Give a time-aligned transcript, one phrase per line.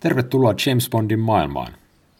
[0.00, 1.72] Tervetuloa James Bondin maailmaan.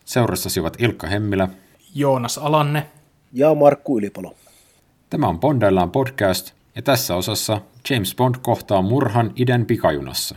[0.05, 1.49] Seurassasi ovat Ilkka Hemmilä,
[1.95, 2.87] Joonas Alanne
[3.33, 4.35] ja Markku Ylipalo.
[5.11, 10.37] Tämä on Bondaillaan podcast, ja tässä osassa James Bond kohtaa murhan idän pikajunassa.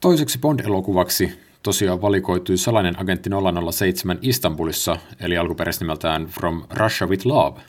[0.00, 3.30] Toiseksi Bond-elokuvaksi tosiaan valikoitui salainen agentti
[3.72, 7.60] 007 Istanbulissa, eli alkuperäisnimeltään From Russia with Love.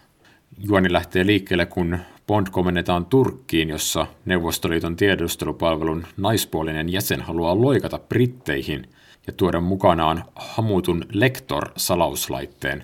[0.57, 8.89] Juoni lähtee liikkeelle, kun Bond komennetaan Turkkiin, jossa Neuvostoliiton tiedustelupalvelun naispuolinen jäsen haluaa loikata Britteihin
[9.27, 12.83] ja tuoda mukanaan hamutun Lektor-salauslaitteen.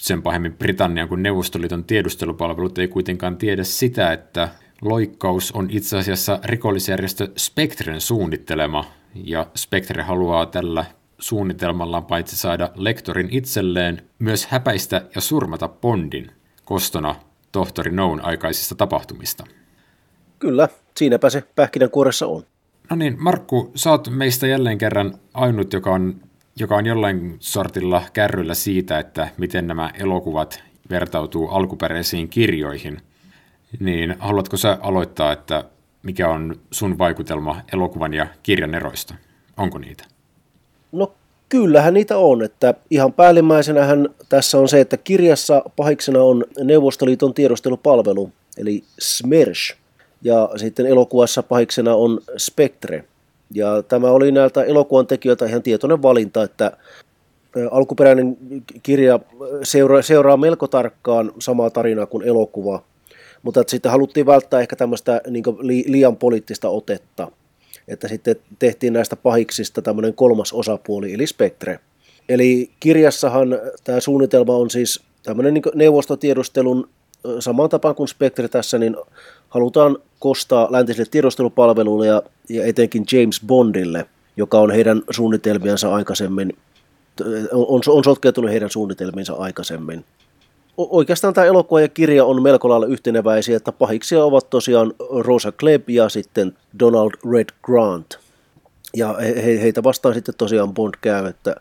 [0.00, 4.48] Sen pahemmin Britannian kuin Neuvostoliiton tiedustelupalvelut ei kuitenkaan tiedä sitä, että
[4.82, 10.84] loikkaus on itse asiassa rikollisjärjestö Spectren suunnittelema, ja Spectre haluaa tällä
[11.18, 16.30] suunnitelmallaan paitsi saada lektorin itselleen, myös häpäistä ja surmata Bondin
[16.64, 17.14] kostona
[17.52, 19.44] tohtori Noun aikaisista tapahtumista.
[20.38, 22.42] Kyllä, siinäpä se pähkinänkuoressa on.
[22.90, 26.20] No niin, Markku, sä oot meistä jälleen kerran ainut, joka on,
[26.56, 33.00] joka on jollain sortilla kärryllä siitä, että miten nämä elokuvat vertautuu alkuperäisiin kirjoihin.
[33.80, 35.64] Niin haluatko sä aloittaa, että
[36.04, 39.14] mikä on sun vaikutelma elokuvan ja kirjan eroista?
[39.56, 40.04] Onko niitä?
[40.92, 41.12] No
[41.48, 48.32] kyllähän niitä on, että ihan päällimmäisenähän tässä on se, että kirjassa pahiksena on Neuvostoliiton tiedustelupalvelu,
[48.58, 49.76] eli SMERSH,
[50.22, 53.04] ja sitten elokuvassa pahiksena on Spectre.
[53.50, 56.76] Ja tämä oli näiltä elokuvan tekijöiltä ihan tietoinen valinta, että
[57.70, 58.36] alkuperäinen
[58.82, 59.20] kirja
[59.62, 62.82] seuraa, seuraa melko tarkkaan samaa tarinaa kuin elokuva,
[63.44, 65.44] mutta että sitten haluttiin välttää ehkä tämmöistä niin
[65.86, 67.30] liian poliittista otetta,
[67.88, 71.80] että sitten tehtiin näistä pahiksista tämmöinen kolmas osapuoli, eli Spectre.
[72.28, 76.88] Eli kirjassahan tämä suunnitelma on siis tämmöinen niin neuvostotiedustelun
[77.38, 78.96] samaan tapaan kuin Spectre tässä, niin
[79.48, 86.56] halutaan kostaa läntisille tiedustelupalveluille ja, ja etenkin James Bondille, joka on heidän suunnitelmiansa aikaisemmin,
[87.52, 90.04] on, on sotkeutunut heidän suunnitelmiinsa aikaisemmin
[90.76, 95.90] oikeastaan tämä elokuva ja kirja on melko lailla yhteneväisiä, että pahiksia ovat tosiaan Rosa Klebb
[95.90, 98.18] ja sitten Donald Red Grant.
[98.96, 101.56] Ja he, heitä vastaan sitten tosiaan Bond käy, että,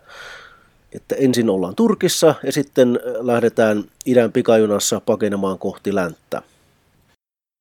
[0.92, 6.42] että ensin ollaan Turkissa ja sitten lähdetään idän pikajunassa pakenemaan kohti länttä.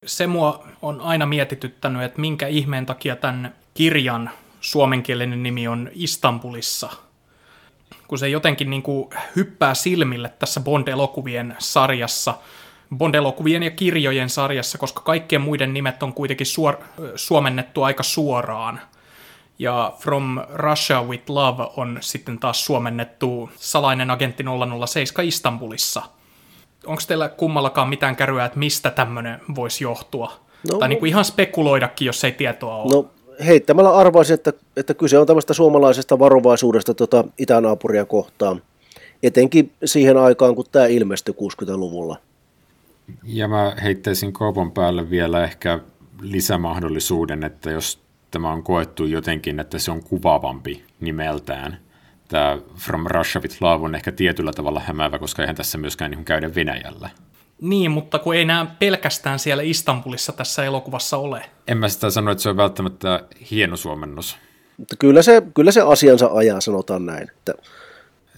[0.06, 4.30] Se mua on aina mietityttänyt, että minkä ihmeen takia tämän kirjan
[4.60, 6.90] suomenkielinen nimi on Istanbulissa–
[8.08, 12.34] kun se jotenkin niin kuin hyppää silmille tässä Bond-elokuvien sarjassa,
[12.96, 16.84] Bond-elokuvien ja kirjojen sarjassa, koska kaikkien muiden nimet on kuitenkin suor-
[17.16, 18.80] suomennettu aika suoraan.
[19.58, 24.44] Ja From Russia with Love on sitten taas suomennettu Salainen agentti
[24.86, 26.02] 007 Istanbulissa.
[26.86, 30.32] Onko teillä kummallakaan mitään käryä, että mistä tämmöinen voisi johtua?
[30.72, 32.94] No, tai niin kuin ihan spekuloidakin, jos ei tietoa ole.
[32.94, 33.10] No
[33.46, 38.62] heittämällä arvaisin, että, että kyse on tämmöistä suomalaisesta varovaisuudesta tota itänaapuria kohtaan.
[39.22, 42.16] Etenkin siihen aikaan, kun tämä ilmestyi 60-luvulla.
[43.24, 45.78] Ja mä heittäisin kaupan päälle vielä ehkä
[46.20, 47.98] lisämahdollisuuden, että jos
[48.30, 51.78] tämä on koettu jotenkin, että se on kuvaavampi nimeltään.
[52.28, 56.24] Tämä From Russia with Love on ehkä tietyllä tavalla hämäävä, koska eihän tässä myöskään niin
[56.24, 57.10] käydä Venäjällä.
[57.62, 61.44] Niin, mutta kun ei nämä pelkästään siellä Istanbulissa tässä elokuvassa ole.
[61.68, 64.36] En mä sitä sano, että se on välttämättä hieno suomennos.
[64.76, 67.30] Mutta kyllä se, kyllä se asiansa ajaa, sanotaan näin.
[67.30, 67.54] Että...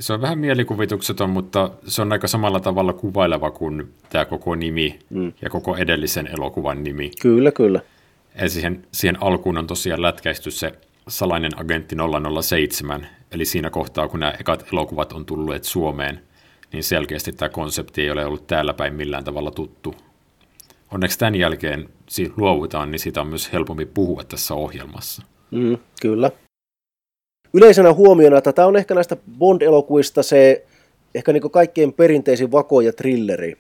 [0.01, 4.99] Se on vähän mielikuvitukseton, mutta se on aika samalla tavalla kuvaileva kuin tämä koko nimi
[5.11, 5.33] mm.
[5.43, 7.11] ja koko edellisen elokuvan nimi.
[7.23, 7.81] Kyllä, kyllä.
[8.41, 10.73] Ja siihen, siihen alkuun on tosiaan lätkäisty se
[11.09, 11.97] salainen agentti
[12.43, 16.21] 007, eli siinä kohtaa, kun nämä ekat elokuvat on tulleet Suomeen–
[16.75, 19.95] niin selkeästi tämä konsepti ei ole ollut täällä päin millään tavalla tuttu.
[20.93, 25.23] Onneksi tämän jälkeen siitä luovutaan, niin siitä on myös helpompi puhua tässä ohjelmassa.
[25.51, 26.31] Mm, kyllä.
[27.53, 30.65] Yleisenä huomiona, että tämä on ehkä näistä Bond-elokuvista se
[31.15, 33.57] ehkä niin kaikkein perinteisin vako- ja thrilleri.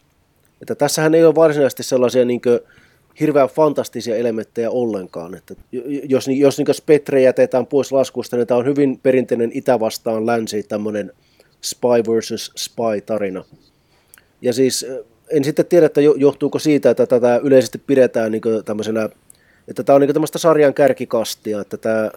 [0.62, 2.40] Että tässähän ei ole varsinaisesti sellaisia niin
[3.20, 5.34] hirveän fantastisia elementtejä ollenkaan.
[5.34, 5.55] Että
[6.08, 10.62] jos, jos niin Spectre jätetään pois laskusta, niin tämä on hyvin perinteinen itä vastaan länsi,
[10.62, 11.12] tämmöinen–
[11.64, 13.44] Spy versus Spy-tarina.
[14.43, 14.87] Ja siis
[15.31, 19.08] en sitten tiedä, että johtuuko siitä, että tätä yleisesti pidetään niin tämmöisenä,
[19.69, 22.11] että tämä on niin tämmöistä sarjan kärkikastia, että tämä,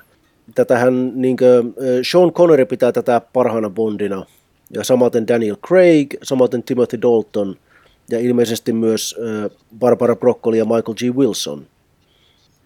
[0.56, 1.76] tätähän niin kuin,
[2.12, 4.26] Sean Connery pitää tätä parhaana Bondina,
[4.70, 7.56] ja samaten Daniel Craig, samaten Timothy Dalton,
[8.10, 9.16] ja ilmeisesti myös
[9.80, 11.18] Barbara Broccoli ja Michael G.
[11.18, 11.68] Wilson.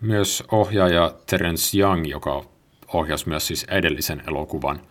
[0.02, 2.46] Myös ohjaaja Terence Young, joka
[2.94, 4.82] ohjasi myös siis edellisen elokuvan,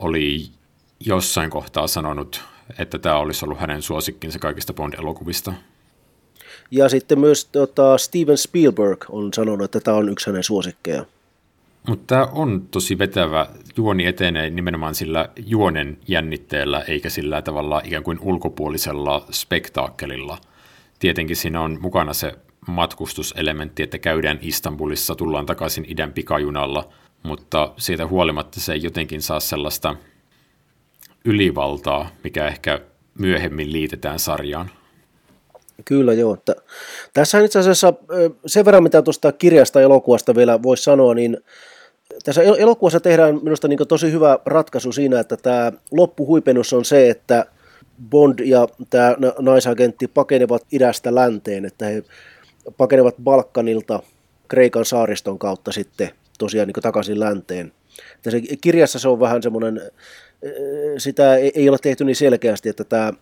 [0.00, 0.46] oli
[1.06, 2.42] jossain kohtaa sanonut
[2.78, 5.52] että tämä olisi ollut hänen suosikkinsa kaikista Bond-elokuvista.
[6.70, 11.06] Ja sitten myös tota, Steven Spielberg on sanonut, että tämä on yksi hänen suosikkejaan.
[11.88, 13.46] Mutta tämä on tosi vetävä.
[13.76, 20.38] Juoni etenee nimenomaan sillä juonen jännitteellä, eikä sillä tavalla ikään kuin ulkopuolisella spektaakkelilla.
[20.98, 22.34] Tietenkin siinä on mukana se
[22.66, 26.88] matkustuselementti, että käydään Istanbulissa, tullaan takaisin idän pikajunalla,
[27.22, 29.96] mutta siitä huolimatta se ei jotenkin saa sellaista
[31.24, 32.80] ylivaltaa, mikä ehkä
[33.18, 34.70] myöhemmin liitetään sarjaan.
[35.84, 36.38] Kyllä joo.
[37.14, 37.92] Tässä itse asiassa
[38.46, 41.36] sen verran, mitä tuosta kirjasta ja elokuvasta vielä voisi sanoa, niin
[42.24, 47.46] tässä elokuvassa tehdään minusta niin tosi hyvä ratkaisu siinä, että tämä loppuhuipennus on se, että
[48.10, 52.02] Bond ja tämä naisagentti pakenevat idästä länteen, että he
[52.76, 54.02] pakenevat Balkanilta
[54.48, 57.72] Kreikan saariston kautta sitten tosiaan niin takaisin länteen.
[58.30, 59.80] Se, kirjassa se on vähän semmoinen,
[60.98, 63.12] sitä ei ole tehty niin selkeästi, että tämä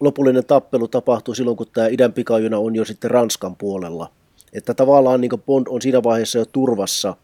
[0.00, 4.10] lopullinen tappelu tapahtuu silloin, kun tämä idän pikajuna on jo sitten Ranskan puolella.
[4.52, 7.16] Että tavallaan niin Bond on siinä vaiheessa jo turvassa,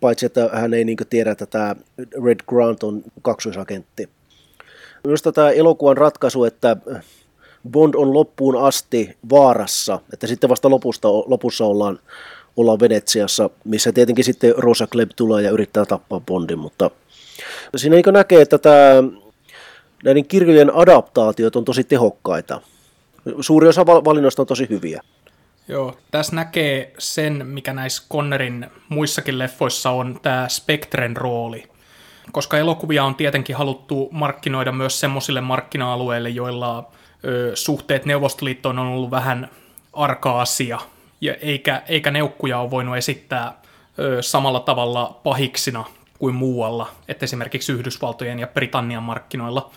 [0.00, 1.76] paitsi että hän ei niin tiedä, että tämä
[2.24, 4.08] Red Grant on kaksoisagentti.
[5.04, 6.76] Minusta tämä elokuvan ratkaisu, että
[7.70, 11.98] Bond on loppuun asti vaarassa, että sitten vasta lopusta, lopussa ollaan,
[12.56, 16.90] ollaan Venetsiassa, missä tietenkin sitten Rosa Klebb tulee ja yrittää tappaa Bondin, mutta
[17.76, 19.02] siinä niin näkee, että tämä,
[20.04, 22.60] näiden kirjojen adaptaatiot on tosi tehokkaita.
[23.40, 25.02] Suuri osa valinnoista on tosi hyviä.
[25.68, 31.64] Joo, tässä näkee sen, mikä näissä Connerin muissakin leffoissa on tämä Spectren rooli.
[32.32, 36.90] Koska elokuvia on tietenkin haluttu markkinoida myös semmoisille markkina-alueille, joilla
[37.24, 39.50] ö, suhteet Neuvostoliittoon on ollut vähän
[39.92, 40.78] arka asia,
[41.20, 43.60] ja eikä, eikä neukkuja ole voinut esittää
[43.98, 45.84] ö, samalla tavalla pahiksina
[46.18, 49.70] kuin muualla, että esimerkiksi Yhdysvaltojen ja Britannian markkinoilla,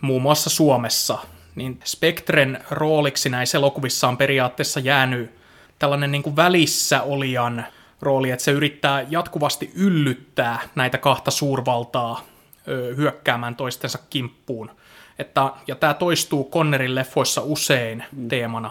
[0.00, 1.18] muun muassa Suomessa,
[1.54, 5.30] niin Spectren rooliksi näissä elokuvissa on periaatteessa jäänyt
[5.78, 7.66] tällainen niin kuin välissä olijan
[8.00, 12.20] rooli, että se yrittää jatkuvasti yllyttää näitä kahta suurvaltaa
[12.68, 14.70] ö, hyökkäämään toistensa kimppuun.
[15.18, 18.28] Että, ja tämä toistuu Connerin leffoissa usein mm.
[18.28, 18.70] teemana.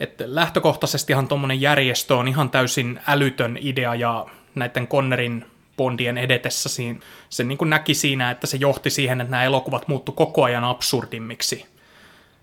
[0.00, 5.46] Että lähtökohtaisestihan tuommoinen järjestö on ihan täysin älytön idea ja näiden Connerin
[5.78, 9.88] Bondien edetessä siinä, se niin kuin näki siinä, että se johti siihen, että nämä elokuvat
[9.88, 11.66] muuttu koko ajan absurdimmiksi.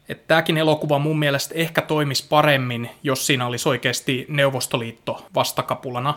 [0.10, 6.14] Että tämäkin elokuva mun mielestä ehkä toimisi paremmin, jos siinä olisi oikeasti Neuvostoliitto vastakapulana,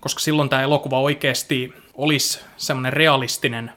[0.00, 3.72] koska silloin tämä elokuva oikeasti olisi semmoinen realistinen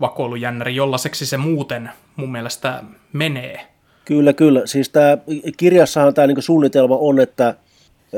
[0.00, 2.82] vakoilujännäri, jollaiseksi se muuten mun mielestä
[3.12, 3.66] menee.
[4.04, 4.62] Kyllä, kyllä.
[4.64, 5.18] Siis tämä,
[5.56, 7.54] kirjassahan tämä niin suunnitelma on, että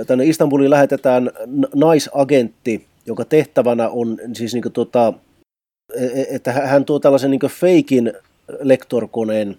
[0.07, 1.31] tänne Istanbuliin lähetetään
[1.75, 5.13] naisagentti, jonka tehtävänä on siis niin tota,
[5.95, 8.13] e, e, että hän tuo tällaisen niin feikin
[8.61, 9.57] lektorkoneen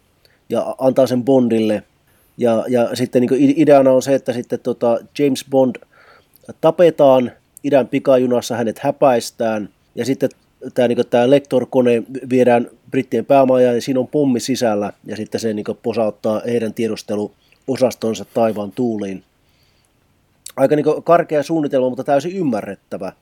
[0.50, 1.84] ja antaa sen Bondille.
[2.38, 5.76] Ja, ja sitten niin ideana on se, että sitten tota James Bond
[6.62, 7.32] tapetaan
[7.64, 10.30] idän pikajunassa, hänet häpäistään ja sitten
[10.74, 15.54] tämä, niin tämä lektorkone viedään brittien päämajaan ja siinä on pommi sisällä ja sitten se
[15.54, 19.24] niin posauttaa heidän tiedusteluosastonsa taivaan tuuliin.
[20.56, 23.14] Aika niin karkea suunnitelma, mutta täysin ymmärrettävä.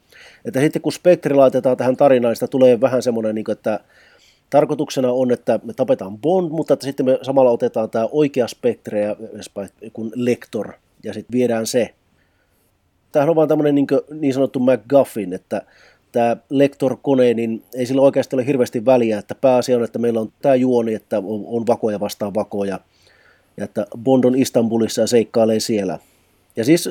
[0.45, 3.79] Että sitten kun spektri laitetaan tähän tarinaan, niin sitä tulee vähän semmoinen, niin että
[4.49, 8.99] tarkoituksena on, että me tapetaan Bond, mutta että sitten me samalla otetaan tämä oikea spektri
[9.93, 11.93] kuin lektor ja sitten viedään se.
[13.11, 15.61] Tämähän on vaan tämmöinen niin, niin sanottu McGuffin, että
[16.11, 20.31] tämä lektor-kone, niin ei sillä oikeasti ole hirveästi väliä, että pääasia on, että meillä on
[20.41, 22.79] tämä juoni, että on, on vakoja vastaan vakoja,
[23.57, 25.99] ja että Bond on Istanbulissa ja seikkailee siellä.
[26.55, 26.89] Ja siis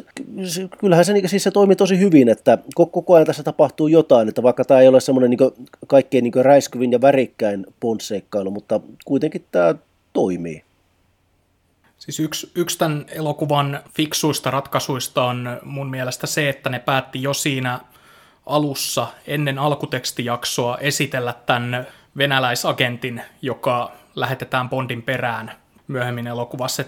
[0.78, 4.42] kyllähän se, niin, siis se toimi tosi hyvin, että koko ajan tässä tapahtuu jotain, että
[4.42, 9.75] vaikka tämä ei ole semmoinen niin kaikkein niin räiskyvin ja värikkäin Bond-seikkailu, mutta kuitenkin tämä
[10.12, 10.64] toimii.
[11.99, 17.35] Siis yksi, yksi tämän elokuvan fiksuista ratkaisuista on mun mielestä se, että ne päätti jo
[17.35, 17.80] siinä
[18.47, 25.52] alussa ennen alkutekstijaksoa esitellä tämän venäläisagentin, joka lähetetään Bondin perään
[25.88, 26.85] myöhemmin elokuvassa.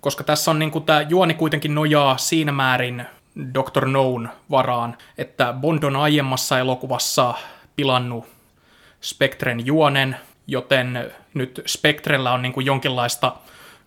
[0.00, 3.06] Koska tässä on niin kuin, tämä juoni kuitenkin nojaa siinä määrin
[3.54, 3.86] Dr.
[3.86, 7.34] Noon varaan, että Bond on aiemmassa elokuvassa
[7.76, 8.26] pilannut
[9.00, 10.16] Spectren juonen,
[10.46, 13.36] joten nyt Spectrellä on niin kuin jonkinlaista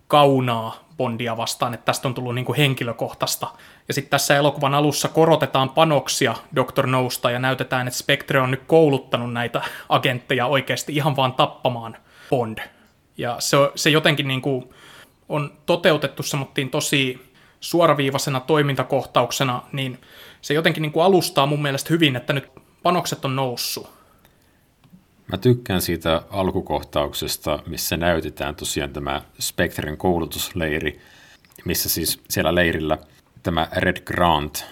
[0.08, 3.46] kaunaa Bondia vastaan, että tästä on tullut niin kuin henkilökohtaista.
[3.88, 6.86] Ja sitten tässä elokuvan alussa korotetaan panoksia Dr.
[6.86, 11.96] Nousta ja näytetään, että Spectre on nyt kouluttanut näitä agentteja oikeasti ihan vaan tappamaan
[12.30, 12.58] Bond.
[13.16, 14.74] Ja se, se jotenkin niin kuin
[15.28, 17.20] on toteutettu semmoittiin tosi
[17.60, 19.98] suoraviivaisena toimintakohtauksena, niin
[20.40, 22.48] se jotenkin niin kuin alustaa mun mielestä hyvin, että nyt
[22.82, 23.90] panokset on noussut.
[25.32, 31.00] Mä tykkään siitä alkukohtauksesta, missä näytetään tosiaan tämä Spectren koulutusleiri,
[31.64, 32.98] missä siis siellä leirillä
[33.42, 34.64] tämä Red Grant,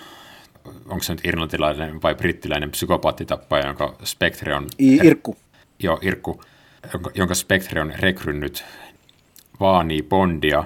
[0.64, 4.66] onko se nyt irlantilainen vai brittiläinen psykopaattitappaja, jonka Spectre on...
[4.78, 5.36] Irkku.
[5.78, 6.42] Joo, Irkku,
[6.92, 8.64] jonka, jonka Spectre on rekrynnyt
[9.62, 10.64] vaanii Bondia,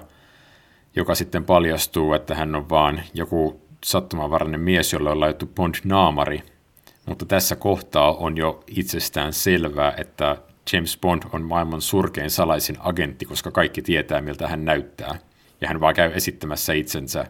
[0.97, 6.43] joka sitten paljastuu, että hän on vaan joku sattumanvarainen mies, jolla on laitettu Bond-naamari.
[7.07, 10.37] Mutta tässä kohtaa on jo itsestään selvää, että
[10.73, 15.19] James Bond on maailman surkein salaisin agentti, koska kaikki tietää, miltä hän näyttää.
[15.61, 17.25] Ja hän vaan käy esittämässä itsensä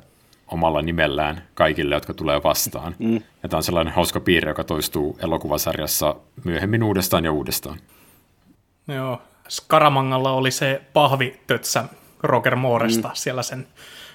[0.46, 2.94] omalla nimellään kaikille, jotka tulee vastaan.
[2.98, 3.14] Mm.
[3.42, 7.78] Ja tämä on sellainen hauska piirre, joka toistuu elokuvasarjassa myöhemmin uudestaan ja uudestaan.
[8.88, 11.84] Joo, Skaramangalla oli se pahvitötsä
[12.22, 13.14] Roger Mooresta mm.
[13.14, 13.66] siellä sen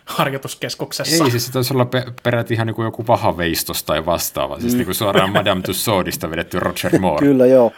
[0.06, 1.24] harjoituskeskuksessa.
[1.24, 4.60] Ei, siis se taisi olla pe- peräti ihan niin joku vahaveistos tai vastaava.
[4.60, 4.78] Siis mm.
[4.78, 7.20] niin kuin suoraan Madame Tussaudista vedetty Roger Moore.
[7.28, 7.72] Kyllä, joo.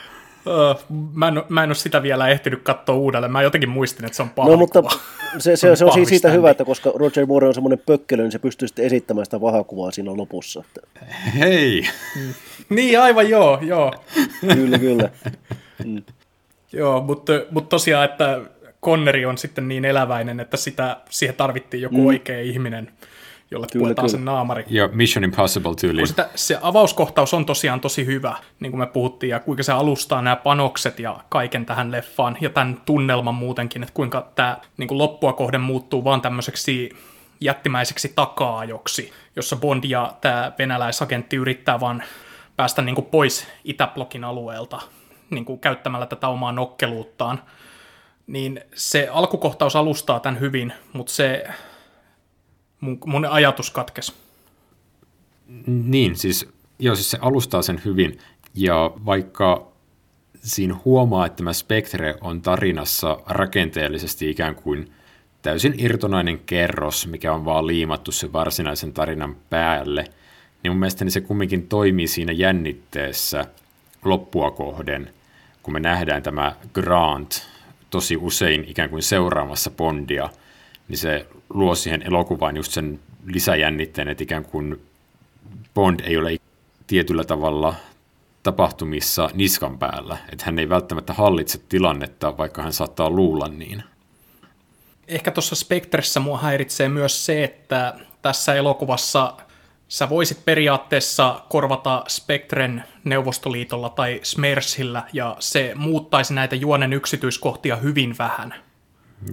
[1.13, 3.31] mä, en, mä en ole sitä vielä ehtinyt katsoa uudelleen.
[3.31, 4.83] Mä jotenkin muistin, että se on paha No, mutta
[5.37, 8.31] se, se, se on siis siitä hyvä, että koska Roger Moore on semmoinen pökkelö, niin
[8.31, 10.63] se pystyy sitten esittämään sitä vahakuvaa siinä lopussa.
[11.39, 11.87] Hei!
[12.15, 12.33] Mm.
[12.69, 13.93] niin, aivan joo, joo.
[14.53, 15.09] kyllä, kyllä.
[15.85, 16.03] Mm.
[16.73, 18.41] Joo, mutta, mutta tosiaan, että
[18.83, 22.05] Conneri on sitten niin eläväinen, että sitä, siihen tarvittiin joku mm.
[22.05, 22.91] oikea ihminen,
[23.51, 24.17] jolle kyllä, puetaan kyllä.
[24.17, 24.65] sen naamari.
[24.67, 26.07] Joo, Mission Impossible tyyli.
[26.07, 30.21] Sitä, se avauskohtaus on tosiaan tosi hyvä, niin kuin me puhuttiin, ja kuinka se alustaa
[30.21, 34.97] nämä panokset ja kaiken tähän leffaan, ja tämän tunnelman muutenkin, että kuinka tämä niin kuin
[34.97, 36.89] loppua kohden muuttuu vaan tämmöiseksi
[37.41, 42.03] jättimäiseksi takaajoksi, jossa Bond ja tämä venäläisagentti yrittää vaan
[42.57, 44.81] päästä niin kuin pois Itäblokin alueelta
[45.35, 47.41] niin kuin käyttämällä tätä omaa nokkeluuttaan
[48.27, 51.43] niin se alkukohtaus alustaa tämän hyvin, mutta se
[52.79, 54.13] mun, mun ajatus katkes.
[55.67, 56.49] Niin, siis,
[56.79, 58.19] joo, siis se alustaa sen hyvin,
[58.55, 59.67] ja vaikka
[60.35, 64.91] siinä huomaa, että tämä Spectre on tarinassa rakenteellisesti ikään kuin
[65.41, 70.03] täysin irtonainen kerros, mikä on vaan liimattu sen varsinaisen tarinan päälle,
[70.63, 73.45] niin mun mielestäni se kumminkin toimii siinä jännitteessä
[74.05, 75.13] loppua kohden,
[75.63, 77.47] kun me nähdään tämä Grant,
[77.89, 80.29] tosi usein ikään kuin seuraamassa Bondia,
[80.87, 84.81] niin se luo siihen elokuvaan just sen lisäjännitteen, että ikään kuin
[85.73, 86.37] Bond ei ole
[86.87, 87.75] tietyllä tavalla
[88.43, 93.83] tapahtumissa niskan päällä, että hän ei välttämättä hallitse tilannetta, vaikka hän saattaa luulla niin.
[95.07, 99.37] Ehkä tuossa Spectressä mua häiritsee myös se, että tässä elokuvassa
[99.93, 108.15] sä voisit periaatteessa korvata Spectren Neuvostoliitolla tai Smersillä, ja se muuttaisi näitä juonen yksityiskohtia hyvin
[108.19, 108.55] vähän.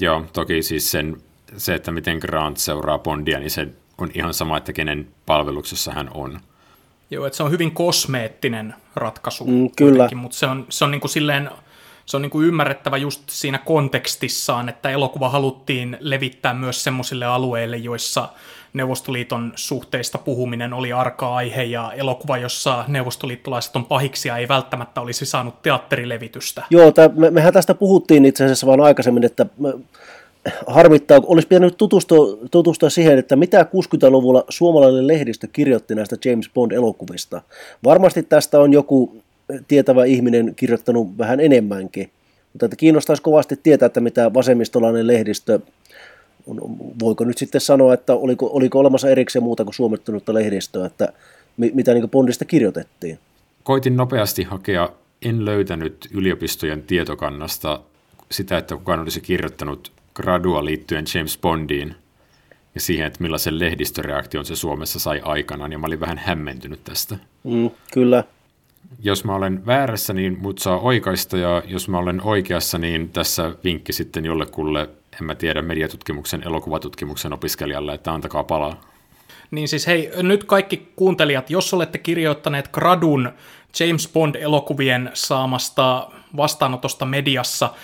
[0.00, 1.16] Joo, toki siis sen,
[1.56, 6.10] se, että miten Grant seuraa Bondia, niin se on ihan sama, että kenen palveluksessa hän
[6.14, 6.40] on.
[7.10, 9.44] Joo, että se on hyvin kosmeettinen ratkaisu.
[9.44, 10.08] Mm, kyllä.
[10.14, 11.50] Mutta se on, se on niin kuin silleen
[12.10, 17.76] se on niin kuin ymmärrettävä just siinä kontekstissaan, että elokuva haluttiin levittää myös semmoisille alueille,
[17.76, 18.28] joissa
[18.72, 25.26] Neuvostoliiton suhteista puhuminen oli arka aihe ja elokuva, jossa neuvostoliittolaiset on pahiksia, ei välttämättä olisi
[25.26, 26.62] saanut teatterilevitystä.
[26.70, 29.46] Joo, tää, me, mehän tästä puhuttiin itse asiassa vaan aikaisemmin, että
[30.66, 37.42] harmittaa, olisi pitänyt tutustua, tutustua siihen, että mitä 60-luvulla suomalainen lehdistö kirjoitti näistä James Bond-elokuvista.
[37.84, 39.22] Varmasti tästä on joku
[39.68, 42.10] tietävä ihminen kirjoittanut vähän enemmänkin,
[42.52, 45.60] mutta että kiinnostaisi kovasti tietää, että mitä vasemmistolainen lehdistö
[47.00, 51.12] voiko nyt sitten sanoa, että oliko, oliko olemassa erikseen muuta kuin suomettunutta lehdistöä, että
[51.56, 53.18] mitä niin Bondista kirjoitettiin?
[53.62, 54.92] Koitin nopeasti hakea,
[55.22, 57.80] en löytänyt yliopistojen tietokannasta
[58.30, 61.94] sitä, että kukaan olisi kirjoittanut gradua liittyen James Bondiin
[62.74, 67.16] ja siihen, että millaisen lehdistöreaktion se Suomessa sai aikanaan, ja mä olin vähän hämmentynyt tästä.
[67.44, 68.24] Mm, kyllä.
[69.02, 73.52] Jos mä olen väärässä, niin mut saa oikaista, ja jos mä olen oikeassa, niin tässä
[73.64, 74.88] vinkki sitten jollekulle
[75.20, 78.80] en mä tiedä, mediatutkimuksen, elokuvatutkimuksen opiskelijalle, että antakaa palaa.
[79.50, 83.32] Niin siis hei, nyt kaikki kuuntelijat, jos olette kirjoittaneet gradun
[83.80, 87.74] James Bond-elokuvien saamasta vastaanotosta mediassa,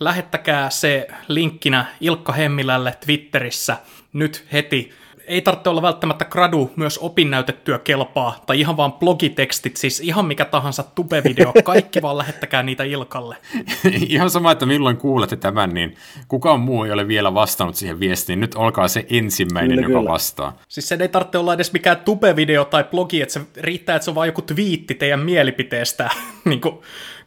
[0.00, 3.76] lähettäkää se linkkinä Ilkka Hemmilälle Twitterissä
[4.12, 4.92] nyt heti
[5.26, 10.44] ei tarvitse olla välttämättä gradu, myös opinnäytettyä kelpaa, tai ihan vaan blogitekstit, siis ihan mikä
[10.44, 13.36] tahansa tubevideo, kaikki vaan lähettäkää niitä Ilkalle.
[14.08, 15.96] ihan sama, että milloin kuulette tämän, niin
[16.28, 20.12] kukaan muu ei ole vielä vastannut siihen viestiin, nyt olkaa se ensimmäinen, kyllä, joka kyllä.
[20.12, 20.58] vastaa.
[20.68, 24.10] Siis se ei tarvitse olla edes mikään tubevideo tai blogi, että se riittää, että se
[24.10, 26.10] on vain joku twiitti teidän mielipiteestä,
[26.44, 26.78] niin kuin,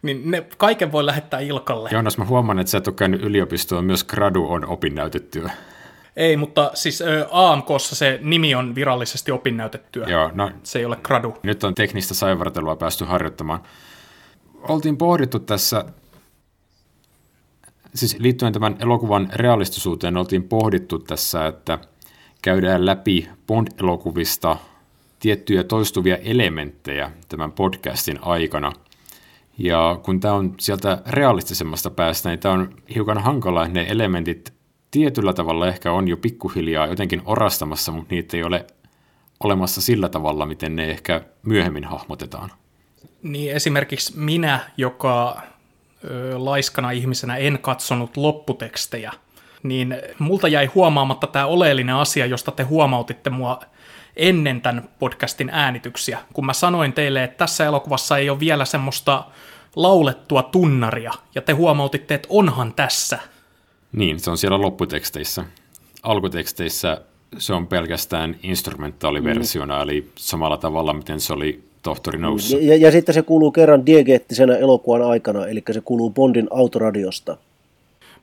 [0.01, 1.89] niin ne kaiken voi lähettää Ilkalle.
[1.91, 5.51] Joonas, mä huomaan, että sä et ole käynyt yliopistoon, myös gradu on opinnäytettyä.
[6.17, 10.07] Ei, mutta siis AMKssa se nimi on virallisesti opinnäytettyä.
[10.07, 11.37] Joo, no, se ei ole gradu.
[11.43, 13.59] Nyt on teknistä saivartelua päästy harjoittamaan.
[14.61, 15.85] oltiin pohdittu tässä,
[17.95, 21.79] siis liittyen tämän elokuvan realistisuuteen, oltiin pohdittu tässä, että
[22.41, 24.57] käydään läpi Bond-elokuvista
[25.19, 28.71] tiettyjä toistuvia elementtejä tämän podcastin aikana.
[29.57, 34.56] Ja kun tämä on sieltä realistisemmasta päästä, niin tämä on hiukan hankala, että ne elementit
[34.91, 38.65] tietyllä tavalla ehkä on jo pikkuhiljaa jotenkin orastamassa, mutta niitä ei ole
[39.39, 42.51] olemassa sillä tavalla, miten ne ehkä myöhemmin hahmotetaan.
[43.23, 45.41] Niin esimerkiksi minä, joka
[46.03, 49.11] ö, laiskana ihmisenä en katsonut lopputekstejä,
[49.63, 53.59] niin multa jäi huomaamatta tämä oleellinen asia, josta te huomautitte mua
[54.15, 59.23] ennen tämän podcastin äänityksiä, kun mä sanoin teille, että tässä elokuvassa ei ole vielä semmoista
[59.75, 63.19] laulettua tunnaria, ja te huomautitte, että onhan tässä.
[63.97, 65.45] Niin, se on siellä lopputeksteissä.
[66.03, 67.01] Alkuteksteissä
[67.37, 69.81] se on pelkästään instrumentaaliversiona, mm.
[69.81, 72.57] eli samalla tavalla, miten se oli tohtori Noussa.
[72.57, 77.37] Ja, ja sitten se kuuluu kerran diegeettisenä elokuvan aikana, eli se kuuluu Bondin autoradiosta.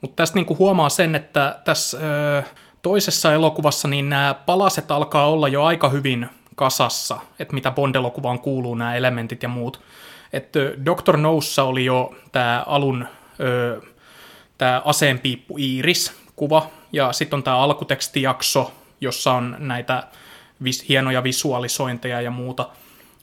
[0.00, 1.98] Mutta tästä niinku huomaa sen, että tässä
[2.38, 2.42] ö,
[2.82, 8.74] toisessa elokuvassa niin nämä palaset alkaa olla jo aika hyvin kasassa, että mitä Bond-elokuvaan kuuluu
[8.74, 9.80] nämä elementit ja muut.
[10.32, 11.16] Että Dr.
[11.16, 13.06] Noussa oli jo tämä alun
[13.40, 13.80] ö,
[14.64, 20.06] tämä aseenpiippu Iiris kuva, ja sitten on tämä alkutekstijakso, jossa on näitä
[20.64, 22.68] vis- hienoja visualisointeja ja muuta.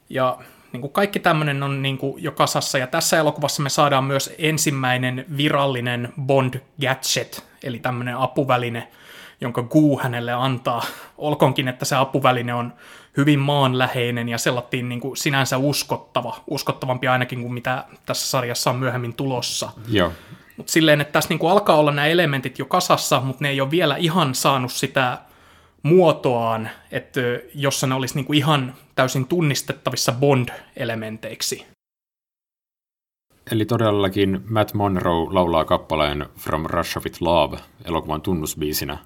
[0.09, 0.37] Ja
[0.71, 4.33] niin kuin kaikki tämmöinen on niin kuin jo kasassa, ja tässä elokuvassa me saadaan myös
[4.37, 8.87] ensimmäinen virallinen Bond-gadget, eli tämmöinen apuväline,
[9.41, 10.83] jonka Guu hänelle antaa.
[11.17, 12.73] Olkoonkin, että se apuväline on
[13.17, 18.75] hyvin maanläheinen ja sellattiin niin kuin sinänsä uskottava, uskottavampi ainakin kuin mitä tässä sarjassa on
[18.75, 19.69] myöhemmin tulossa.
[19.87, 20.11] Joo.
[20.61, 23.61] Mutta silleen, että tässä niin kuin alkaa olla nämä elementit jo kasassa, mutta ne ei
[23.61, 25.17] ole vielä ihan saanut sitä
[25.83, 27.21] muotoaan, että
[27.55, 31.65] jossa ne olisi niin kuin ihan täysin tunnistettavissa Bond-elementeiksi.
[33.51, 38.97] Eli todellakin Matt Monroe laulaa kappaleen From Russia with Love elokuvan tunnusbiisinä.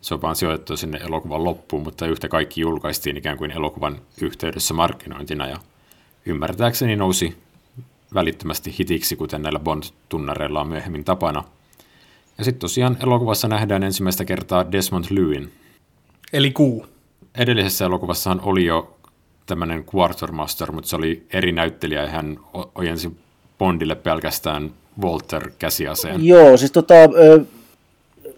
[0.00, 4.74] Se on vaan sijoitettu sinne elokuvan loppuun, mutta yhtä kaikki julkaistiin ikään kuin elokuvan yhteydessä
[4.74, 5.56] markkinointina ja
[6.26, 7.45] ymmärtääkseni nousi
[8.14, 11.44] välittömästi hitiksi, kuten näillä Bond-tunnareilla on myöhemmin tapana.
[12.38, 15.52] Ja sitten tosiaan elokuvassa nähdään ensimmäistä kertaa Desmond Lewin.
[16.32, 16.86] Eli kuu.
[17.38, 18.96] Edellisessä elokuvassahan oli jo
[19.46, 22.38] tämmöinen Quartermaster, mutta se oli eri näyttelijä ja hän
[22.74, 23.16] ojensi
[23.58, 24.70] Bondille pelkästään
[25.02, 26.24] Walter käsiaseen.
[26.24, 26.94] Joo, siis tota,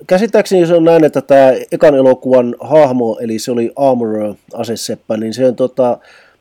[0.06, 5.34] käsittääkseni se on näin, että tämä ekan elokuvan hahmo, eli se oli Armorer aseseppä, niin
[5.34, 5.98] se on tota,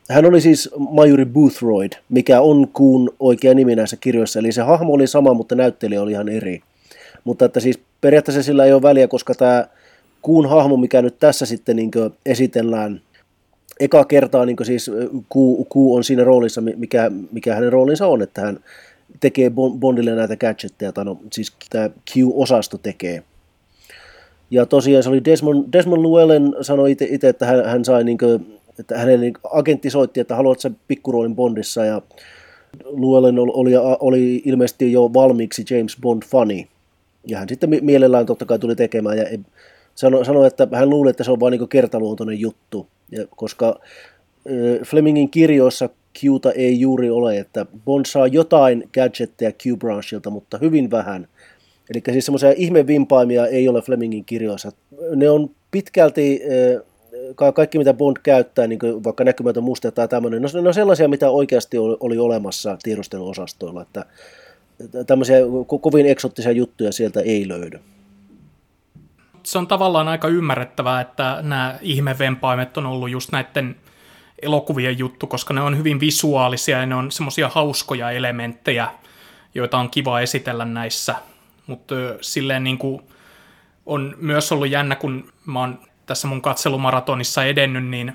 [0.08, 4.38] hän oli siis Majuri Boothroyd, mikä on kuun oikea nimi näissä kirjoissa.
[4.38, 6.60] Eli se hahmo oli sama, mutta näyttelijä oli ihan eri.
[7.24, 9.66] Mutta että siis periaatteessa sillä ei ole väliä, koska tämä
[10.22, 11.90] kuun hahmo, mikä nyt tässä sitten niin
[12.26, 13.00] esitellään
[13.80, 14.90] eka kertaa, niin siis
[15.28, 18.58] kuu, kuu on siinä roolissa, mikä, mikä hänen roolinsa on, että hän
[19.20, 23.22] tekee Bondille näitä gadgetteja, tai no, siis tämä Q-osasto tekee.
[24.50, 28.18] Ja tosiaan se oli Desmond, Desmond Llewellyn sanoi itse, että hän, hän sai niin
[28.80, 32.02] että hänen agentti soitti, että haluat sen pikkuroolin Bondissa ja
[32.84, 36.68] Llewellyn oli, oli ilmeisesti jo valmiiksi James Bond fani.
[37.26, 39.24] Ja hän sitten mielellään totta kai tuli tekemään ja
[39.94, 42.86] sanoi, sano, että hän luuli, että se on vain niin kertaluontoinen juttu.
[43.10, 43.80] Ja koska
[44.84, 45.88] Flemingin kirjoissa
[46.18, 51.28] Qta ei juuri ole, että Bond saa jotain gadgetteja Q-branchilta, mutta hyvin vähän.
[51.90, 54.72] Eli siis semmoisia ihmevimpaimia ei ole Flemingin kirjoissa.
[55.14, 56.42] Ne on pitkälti
[57.54, 61.08] kaikki mitä Bond käyttää, niin kuin vaikka näkymätön muste tai tämmöinen, no, ne on sellaisia,
[61.08, 64.06] mitä oikeasti oli, oli olemassa tiedusteluosastoilla, että
[65.06, 65.38] tämmöisiä
[65.80, 67.80] kovin eksottisia juttuja sieltä ei löydy.
[69.42, 73.76] Se on tavallaan aika ymmärrettävää, että nämä ihmevempaimet on ollut just näiden
[74.42, 78.88] elokuvien juttu, koska ne on hyvin visuaalisia ja ne on semmoisia hauskoja elementtejä,
[79.54, 81.14] joita on kiva esitellä näissä.
[81.66, 83.02] Mutta silleen niin kuin
[83.86, 88.12] on myös ollut jännä, kun mä oon tässä mun katselumaratonissa edennyt, niin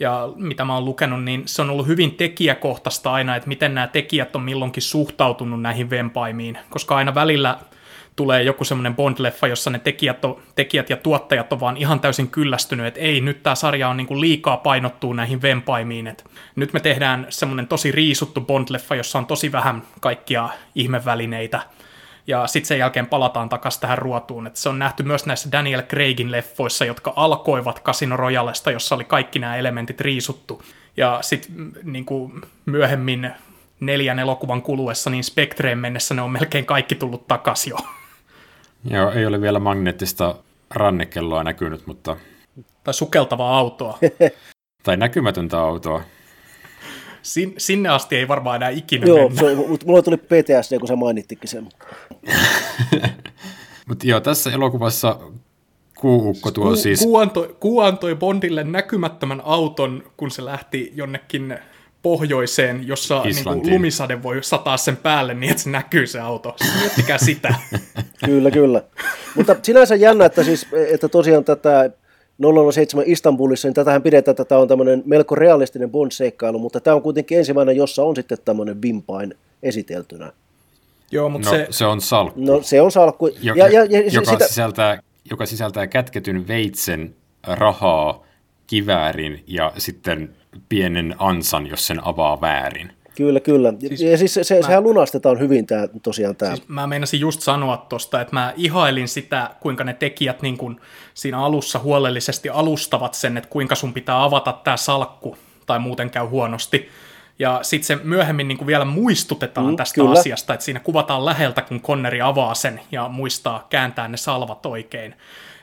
[0.00, 3.86] ja mitä mä oon lukenut, niin se on ollut hyvin tekijäkohtaista aina, että miten nämä
[3.86, 7.58] tekijät on milloinkin suhtautunut näihin vempaimiin, koska aina välillä
[8.16, 12.28] tulee joku semmoinen Bond-leffa, jossa ne tekijät, on, tekijät ja tuottajat on vaan ihan täysin
[12.28, 16.24] kyllästynyt, että ei, nyt tämä sarja on niinku liikaa painottuu näihin vempaimiin, että
[16.56, 21.60] nyt me tehdään semmoinen tosi riisuttu Bond-leffa, jossa on tosi vähän kaikkia ihmevälineitä,
[22.30, 24.46] ja sitten sen jälkeen palataan takaisin tähän ruotuun.
[24.46, 29.04] Et se on nähty myös näissä Daniel Craigin leffoissa, jotka alkoivat Casino Royalesta, jossa oli
[29.04, 30.62] kaikki nämä elementit riisuttu.
[30.96, 32.06] Ja sitten niin
[32.66, 33.30] myöhemmin
[33.80, 37.76] neljän elokuvan kuluessa, niin Spectreen mennessä ne on melkein kaikki tullut takaisin jo.
[38.96, 40.34] Joo, ei ole vielä magneettista
[40.70, 42.16] rannekelloa näkynyt, mutta...
[42.84, 43.98] Tai sukeltavaa autoa.
[44.84, 46.02] tai näkymätöntä autoa.
[47.22, 49.40] Sin, sinne asti ei varmaan enää ikinä Joo, mennä.
[49.40, 51.68] se, mutta mulla tuli PTSD, kun sä mainittikin sen.
[53.88, 55.20] Mutta joo, tässä elokuvassa
[56.00, 57.00] kuuukko tuo Ku, siis...
[57.00, 61.58] Ku antoi, Ku antoi Bondille näkymättömän auton, kun se lähti jonnekin
[62.02, 66.56] pohjoiseen, jossa niin kuin, lumisade voi sataa sen päälle niin, että se näkyy se auto.
[66.80, 67.54] Miettikää sitä.
[68.26, 68.82] kyllä, kyllä.
[69.34, 71.90] Mutta sinänsä jännä, että, siis, että tosiaan tätä
[72.72, 77.02] 007 Istanbulissa, niin tätähän pidetään, että tämä on tämmöinen melko realistinen Bond-seikkailu, mutta tämä on
[77.02, 80.32] kuitenkin ensimmäinen, jossa on sitten tämmöinen vimpain esiteltynä.
[81.10, 81.66] Joo, mutta no, se...
[81.70, 82.40] se on salkku.
[82.40, 83.26] No se on salkku.
[83.26, 84.48] Jo, ja, ja, ja, joka, sitä...
[84.48, 87.14] sisältää, joka sisältää kätketyn veitsen,
[87.46, 88.24] rahaa,
[88.66, 90.34] kiväärin ja sitten
[90.68, 92.92] pienen ansan, jos sen avaa väärin.
[93.20, 93.72] Kyllä, kyllä.
[93.78, 96.56] Siis, ja siis se, se, mä, sehän lunastetaan hyvin tämä, tosiaan tämä.
[96.56, 100.80] Siis mä meinasin just sanoa tuosta, että mä ihailin sitä, kuinka ne tekijät niin kun
[101.14, 106.26] siinä alussa huolellisesti alustavat sen, että kuinka sun pitää avata tämä salkku, tai muuten käy
[106.26, 106.88] huonosti.
[107.38, 110.20] Ja sitten se myöhemmin niin kuin vielä muistutetaan mm, tästä kyllä.
[110.20, 115.14] asiasta, että siinä kuvataan läheltä, kun Conneri avaa sen ja muistaa kääntää ne salvat oikein.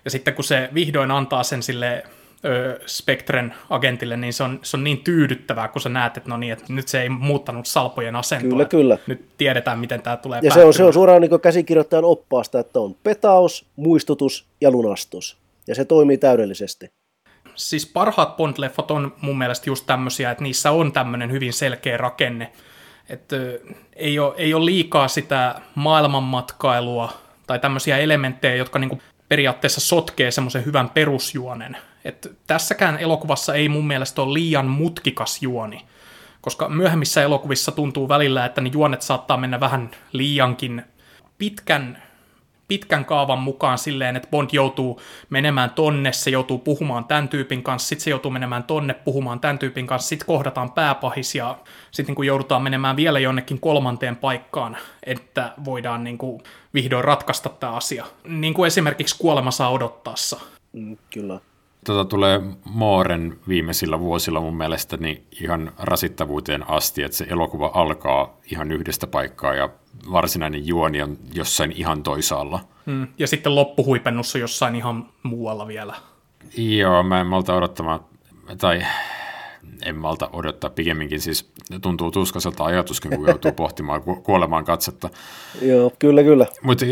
[0.05, 2.03] Ja sitten kun se vihdoin antaa sen sille
[2.45, 6.37] ö, Spectren agentille, niin se on, se on niin tyydyttävää, kun sä näet, että no
[6.37, 8.49] niin, että nyt se ei muuttanut salpojen asentoa.
[8.49, 8.97] Kyllä, kyllä.
[9.07, 12.79] Nyt tiedetään, miten tämä tulee Ja se on, se on suoraan niin käsikirjoittajan oppaasta, että
[12.79, 15.37] on petaus, muistutus ja lunastus.
[15.67, 16.91] Ja se toimii täydellisesti
[17.57, 22.51] siis parhaat Bond-leffat on mun mielestä just tämmöisiä, että niissä on tämmöinen hyvin selkeä rakenne.
[23.09, 23.35] Että
[23.95, 27.13] ei ole, ei ole liikaa sitä maailmanmatkailua
[27.47, 31.77] tai tämmöisiä elementtejä, jotka niinku periaatteessa sotkee semmoisen hyvän perusjuonen.
[32.07, 35.85] Et tässäkään elokuvassa ei mun mielestä ole liian mutkikas juoni,
[36.41, 40.83] koska myöhemmissä elokuvissa tuntuu välillä, että ne juonet saattaa mennä vähän liiankin
[41.37, 42.01] pitkän
[42.67, 47.87] pitkän kaavan mukaan silleen, että Bond joutuu menemään tonne, se joutuu puhumaan tämän tyypin kanssa,
[47.89, 51.57] sitten se joutuu menemään tonne puhumaan tämän tyypin kanssa, sitten kohdataan pääpahis ja
[51.91, 56.41] sitten niin joudutaan menemään vielä jonnekin kolmanteen paikkaan, että voidaan niin kuin
[56.73, 58.05] vihdoin ratkaista tämä asia.
[58.27, 60.39] Niin kuin esimerkiksi kuolema saa odottaessa.
[60.73, 61.39] Mm, kyllä
[61.87, 68.37] tota tulee Mooren viimeisillä vuosilla mun mielestä niin ihan rasittavuuteen asti, että se elokuva alkaa
[68.51, 69.69] ihan yhdestä paikkaa ja
[70.11, 72.59] varsinainen juoni on jossain ihan toisaalla.
[72.85, 75.93] Mm, ja sitten loppuhuipennus on jossain ihan muualla vielä.
[76.57, 77.99] Joo, mä en malta odottamaan,
[78.57, 78.85] tai
[79.85, 85.09] en malta odottaa pikemminkin, siis tuntuu tuskaiselta ajatuskin, kun joutuu pohtimaan kuolemaan katsetta.
[85.61, 86.45] Joo, kyllä, kyllä.
[86.61, 86.85] Mutta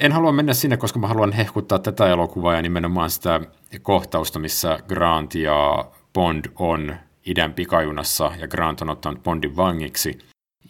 [0.00, 3.40] en halua mennä sinne, koska mä haluan hehkuttaa tätä elokuvaa ja nimenomaan sitä
[3.82, 10.18] kohtausta, missä Grant ja Bond on idän pikajunassa ja Grant on ottanut Bondin vangiksi.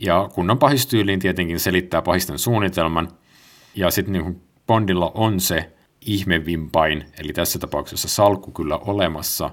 [0.01, 3.09] Ja kunnon pahistyyliin tietenkin selittää pahisten suunnitelman.
[3.75, 9.51] Ja sitten niin Bondilla on se ihmevimpain, eli tässä tapauksessa salkku kyllä olemassa,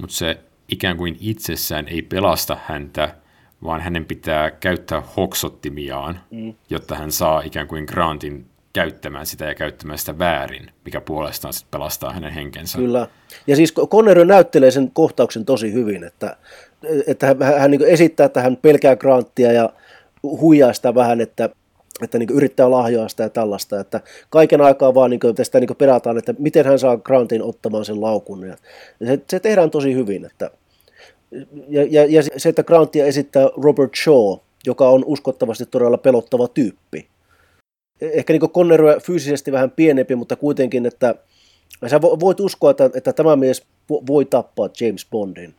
[0.00, 3.14] mutta se ikään kuin itsessään ei pelasta häntä,
[3.62, 6.54] vaan hänen pitää käyttää hoksottimiaan, mm.
[6.70, 11.70] jotta hän saa ikään kuin Grantin käyttämään sitä ja käyttämään sitä väärin, mikä puolestaan sitten
[11.70, 12.78] pelastaa hänen henkensä.
[12.78, 13.06] Kyllä.
[13.46, 16.36] Ja siis Connery näyttelee sen kohtauksen tosi hyvin, että,
[17.06, 19.70] että hän, hän niin esittää, että hän pelkää Granttia ja
[20.22, 21.50] huijaa sitä vähän, että,
[22.02, 26.18] että niin yrittää lahjoa sitä ja tällaista, että kaiken aikaa vaan niin tästä niin perataan,
[26.18, 28.46] että miten hän saa Grantin ottamaan sen laukun.
[28.46, 28.56] Ja
[29.06, 30.50] se, se tehdään tosi hyvin, että
[31.68, 37.08] ja, ja, ja se, että Grantia esittää Robert Shaw, joka on uskottavasti todella pelottava tyyppi.
[38.00, 41.14] Ehkä niin Connery fyysisesti vähän pienempi, mutta kuitenkin, että
[41.86, 43.62] sä voit uskoa, että, että tämä mies
[44.06, 45.54] voi tappaa James Bondin.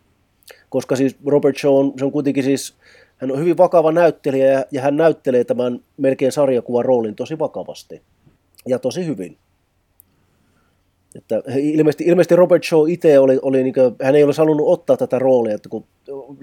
[0.69, 2.73] Koska siis Robert Shaw on, se on kuitenkin siis,
[3.17, 8.01] hän on hyvin vakava näyttelijä ja, ja hän näyttelee tämän melkein sarjakuvan roolin tosi vakavasti
[8.67, 9.37] ja tosi hyvin.
[11.15, 14.97] Että ilmeisesti, ilmeisesti Robert Shaw itse oli, oli niin kuin, hän ei olisi halunnut ottaa
[14.97, 15.85] tätä roolia, että kun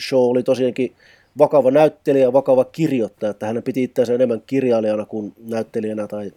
[0.08, 0.92] Shaw oli tosiaankin
[1.38, 6.32] vakava näyttelijä, vakava kirjoittaja, että hän piti itseänsä enemmän kirjailijana kuin näyttelijänä tai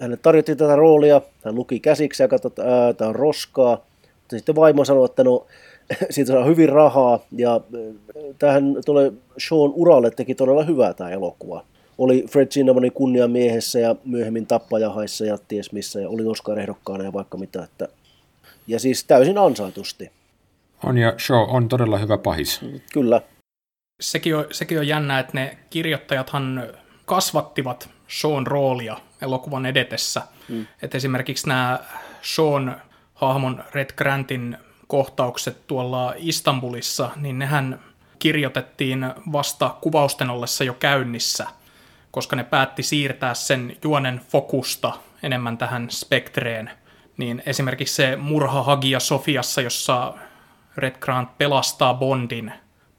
[0.00, 4.54] hänelle tarjottiin tätä roolia, hän luki käsiksi ja katsoi, että tämä on roskaa, mutta sitten
[4.54, 5.46] vaimo sanoi, että no
[6.10, 7.60] siitä saa hyvin rahaa ja
[8.38, 11.64] tähän tulee Sean uralle teki todella hyvää tämä elokuva
[12.00, 17.38] oli Fred Zinemanin kunniamiehessä ja myöhemmin tappajahaissa ja ties missä ja oli Oscar-ehdokkaana ja vaikka
[17.38, 17.62] mitä.
[17.62, 17.88] Että,
[18.66, 20.10] ja siis täysin ansaitusti.
[20.84, 22.60] On ja show on todella hyvä pahis.
[22.92, 23.22] Kyllä.
[24.00, 26.62] Sekin on, sekin on jännä, että ne kirjoittajathan
[27.04, 30.22] kasvattivat Sean roolia elokuvan edetessä.
[30.48, 30.66] Mm.
[30.82, 31.78] Että esimerkiksi nämä
[32.22, 32.82] Sean
[33.14, 34.56] hahmon Red Grantin
[34.90, 37.80] kohtaukset tuolla Istanbulissa, niin nehän
[38.18, 41.46] kirjoitettiin vasta kuvausten ollessa jo käynnissä–
[42.10, 46.70] koska ne päätti siirtää sen juonen fokusta enemmän tähän spektreen,
[47.16, 50.14] niin esimerkiksi se murha Hagia Sofiassa, jossa
[50.76, 52.52] Red Grant pelastaa Bondin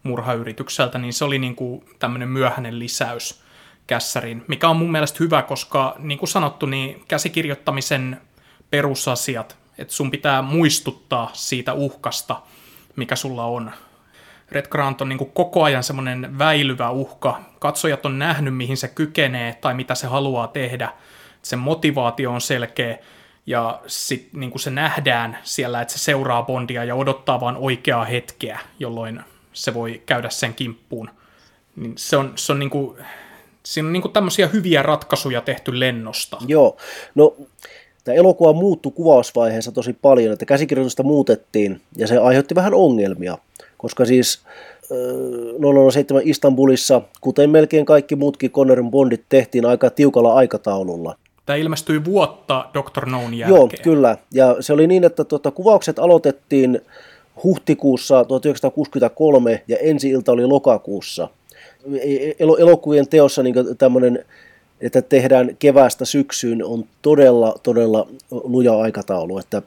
[0.03, 3.41] murhayritykseltä, niin se oli niin kuin tämmöinen myöhäinen lisäys
[3.87, 8.21] kässärin, mikä on mun mielestä hyvä, koska niin kuin sanottu, niin käsikirjoittamisen
[8.69, 12.41] perusasiat, että sun pitää muistuttaa siitä uhkasta,
[12.95, 13.71] mikä sulla on.
[14.51, 17.41] Red Grant on niin koko ajan semmoinen väilyvä uhka.
[17.59, 20.93] Katsojat on nähnyt, mihin se kykenee tai mitä se haluaa tehdä.
[21.41, 22.97] Sen motivaatio on selkeä
[23.45, 28.59] ja sitten niin se nähdään siellä, että se seuraa Bondia ja odottaa vain oikeaa hetkeä,
[28.79, 29.21] jolloin
[29.53, 31.09] se voi käydä sen kimppuun.
[31.75, 32.97] Niin se on, se on niin kuin,
[33.63, 36.37] siinä on niin kuin tämmöisiä hyviä ratkaisuja tehty lennosta.
[36.47, 36.77] Joo,
[37.15, 37.35] no
[38.03, 43.37] tämä elokuva muuttui kuvausvaiheessa tosi paljon, että käsikirjoitusta muutettiin ja se aiheutti vähän ongelmia,
[43.77, 44.41] koska siis
[45.91, 51.15] 007 Istanbulissa, kuten melkein kaikki muutkin Connerin Bondit, tehtiin aika tiukalla aikataululla.
[51.45, 53.05] Tämä ilmestyi vuotta Dr.
[53.05, 53.57] Noon jälkeen.
[53.57, 54.17] Joo, kyllä.
[54.33, 56.81] Ja se oli niin, että tuota, kuvaukset aloitettiin
[57.43, 61.27] huhtikuussa 1963 ja ensi ilta oli lokakuussa.
[62.39, 64.25] El- elokuvien teossa niin tämmöinen,
[64.81, 69.37] että tehdään kevästä syksyyn, on todella, todella luja aikataulu.
[69.37, 69.61] Että,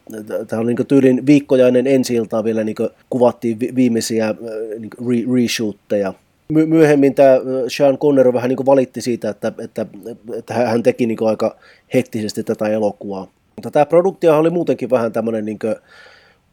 [0.46, 2.76] tämä on niin tyylin viikkojainen ensi iltaa vielä niin
[3.10, 4.34] kuvattiin viimeisiä
[4.78, 6.14] niin re- reshootteja
[6.48, 7.36] My- myöhemmin tämä
[7.68, 9.86] Sean Connery vähän niin valitti siitä, että, että,
[10.36, 11.56] että hän teki niin aika
[11.94, 13.26] hektisesti tätä elokuvaa.
[13.56, 15.58] Mutta tämä produktio oli muutenkin vähän tämmöinen niin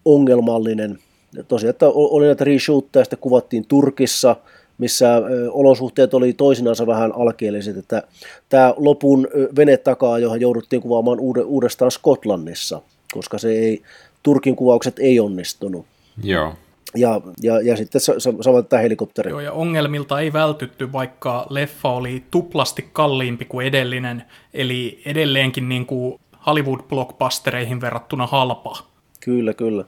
[0.05, 0.99] ongelmallinen.
[1.47, 4.35] Tosiaan, että oli näitä reshootteja, sitten kuvattiin Turkissa,
[4.81, 8.03] missä olosuhteet oli toisinansa vähän alkeelliset, että
[8.49, 12.81] tämä lopun vene takaa, johon jouduttiin kuvaamaan uudestaan Skotlannissa,
[13.13, 13.81] koska se ei,
[14.23, 15.85] Turkin kuvaukset ei onnistunut.
[16.23, 16.53] Joo.
[16.95, 18.01] Ja, ja, ja sitten
[18.41, 19.29] samoin tämä helikopteri.
[19.29, 25.85] Joo, ja ongelmilta ei vältytty, vaikka leffa oli tuplasti kalliimpi kuin edellinen, eli edelleenkin niin
[25.85, 28.77] kuin Hollywood-blockbustereihin verrattuna halpa.
[29.19, 29.85] Kyllä, kyllä.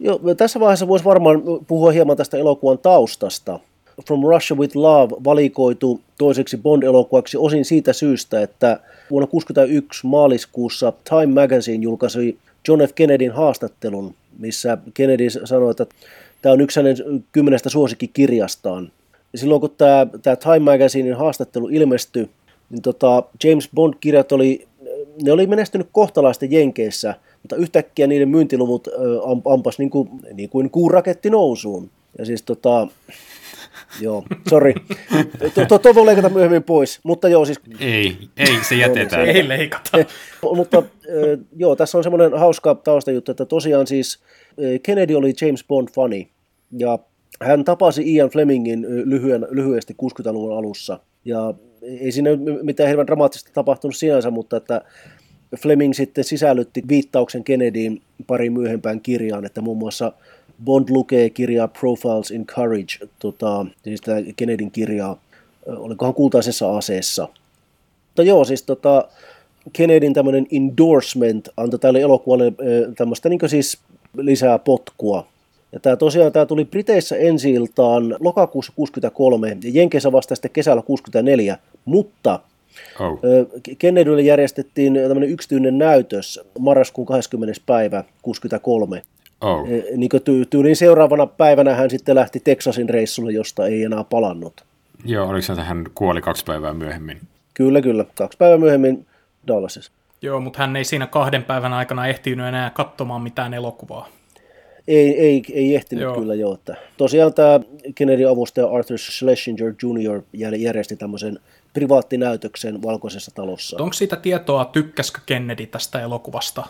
[0.00, 3.60] Joo, tässä vaiheessa voisi varmaan puhua hieman tästä elokuvan taustasta.
[4.06, 11.40] From Russia with Love valikoitu toiseksi Bond-elokuvaksi osin siitä syystä, että vuonna 1961 maaliskuussa Time
[11.40, 12.92] Magazine julkaisi John F.
[12.94, 15.86] Kennedyn haastattelun, missä Kennedy sanoi, että
[16.42, 16.96] tämä on yksi hänen
[17.32, 18.92] kymmenestä suosikkikirjastaan.
[19.32, 22.30] Ja silloin kun tämä, tämä Time Magazinein haastattelu ilmestyi,
[22.70, 24.66] niin tota, James Bond-kirjat oli,
[25.22, 28.88] ne oli menestynyt kohtalaisesti Jenkeissä, mutta yhtäkkiä niiden myyntiluvut
[29.52, 31.90] ampas niin kuin, niin kuin kuuraketti nousuun.
[32.18, 32.88] Ja siis tota,
[34.00, 34.74] Joo, sori.
[35.82, 37.60] Tuo voi leikata myöhemmin pois, mutta joo siis...
[37.80, 39.28] Ei, ei, se jätetään.
[39.28, 39.90] ei leikata.
[40.56, 40.82] mutta
[41.56, 44.22] joo, tässä on semmoinen hauska taustajuttu, että tosiaan siis
[44.82, 46.28] Kennedy oli James Bond-fani,
[46.78, 46.98] ja
[47.40, 52.30] hän tapasi Ian Flemingin lyhyen, lyhyesti 60-luvun alussa, ja ei siinä
[52.62, 54.80] mitään hirveän dramaattista tapahtunut sinänsä, mutta että
[55.58, 60.12] Fleming sitten sisällytti viittauksen Kennedyin pari myöhempään kirjaan, että muun muassa
[60.64, 65.20] Bond lukee kirjaa Profiles in Courage, tota, siis tämä Kennedyn kirjaa,
[65.66, 67.28] olikohan kultaisessa aseessa.
[68.06, 69.08] Mutta joo, siis tota,
[69.72, 72.52] Kennedyn tämmöinen endorsement antoi tälle elokuvalle
[72.96, 73.78] tämmöistä niin siis
[74.16, 75.26] lisää potkua.
[75.72, 80.82] Ja tämä tosiaan tämä tuli Briteissä ensi iltaan lokakuussa 63 ja Jenkeissä vasta sitten kesällä
[80.82, 82.40] 64, mutta
[83.00, 83.18] Oh.
[83.78, 87.60] Kennedylle järjestettiin tämmöinen yksityinen näytös marraskuun 20.
[87.66, 89.02] päivä 63.
[89.42, 89.68] Oh.
[89.96, 90.10] Niin
[90.50, 94.64] tyyliin seuraavana päivänä hän sitten lähti Texasin reissulle, josta ei enää palannut.
[95.04, 97.20] Joo, oliko se, että hän kuoli kaksi päivää myöhemmin?
[97.54, 98.04] Kyllä, kyllä.
[98.14, 99.06] Kaksi päivää myöhemmin
[99.46, 99.92] Dallasissa.
[100.22, 104.08] Joo, mutta hän ei siinä kahden päivän aikana ehtinyt enää katsomaan mitään elokuvaa.
[104.88, 106.14] Ei, ei, ei ehtinyt joo.
[106.14, 106.54] kyllä jo.
[106.54, 107.60] Että tosiaan tämä
[107.94, 110.22] Kennedy-avustaja Arthur Schlesinger Jr.
[110.56, 111.38] järjesti tämmöisen
[111.72, 113.76] privaattinäytöksen Valkoisessa talossa.
[113.80, 116.66] Onko siitä tietoa, tykkäskö Kennedy tästä elokuvasta?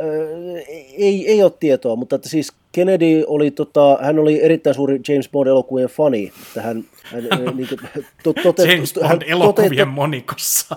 [0.00, 0.58] Öö,
[0.98, 5.28] ei, ei ole tietoa, mutta että siis Kennedy oli, tota, hän oli erittäin suuri James
[5.28, 6.32] Bond-elokuvien fani.
[6.46, 10.76] Että hän, hän, niin kuin, to, tote, James Bond-elokuvien tote, monikossa.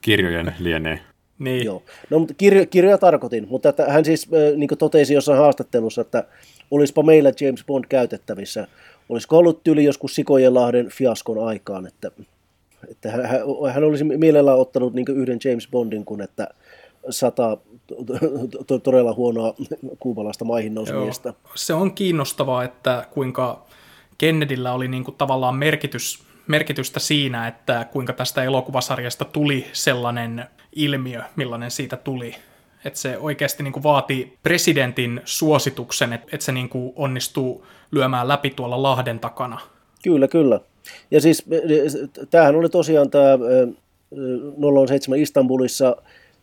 [0.00, 1.00] Kirjojen lienee.
[1.38, 1.64] Niin.
[1.64, 1.82] Joo.
[2.10, 6.24] No, mutta kirjo, kirjoja tarkoitin, mutta että hän siis niin totesi jossain haastattelussa, että
[6.70, 8.66] olisipa meillä James Bond käytettävissä.
[9.08, 12.10] Olisiko ollut tyyli joskus Sikojenlahden fiaskon aikaan, että
[12.90, 13.26] että hän,
[13.72, 16.48] hän olisi mielellään ottanut niin yhden James Bondin kuin että
[17.10, 17.56] sata
[18.82, 19.54] todella huonoa
[19.98, 21.34] kuupalaista maihin nousumista.
[21.54, 23.66] Se on kiinnostavaa, että kuinka
[24.18, 31.22] Kennedyllä oli niin kuin tavallaan merkitys, merkitystä siinä, että kuinka tästä elokuvasarjasta tuli sellainen ilmiö,
[31.36, 32.34] millainen siitä tuli.
[32.84, 38.28] Että se oikeasti niin kuin vaati presidentin suosituksen, että, että se niin kuin onnistuu lyömään
[38.28, 39.60] läpi tuolla Lahden takana.
[40.04, 40.60] Kyllä, kyllä.
[41.10, 41.44] Ja siis
[42.30, 43.38] tämähän oli tosiaan tämä
[44.88, 45.96] 007 Istanbulissa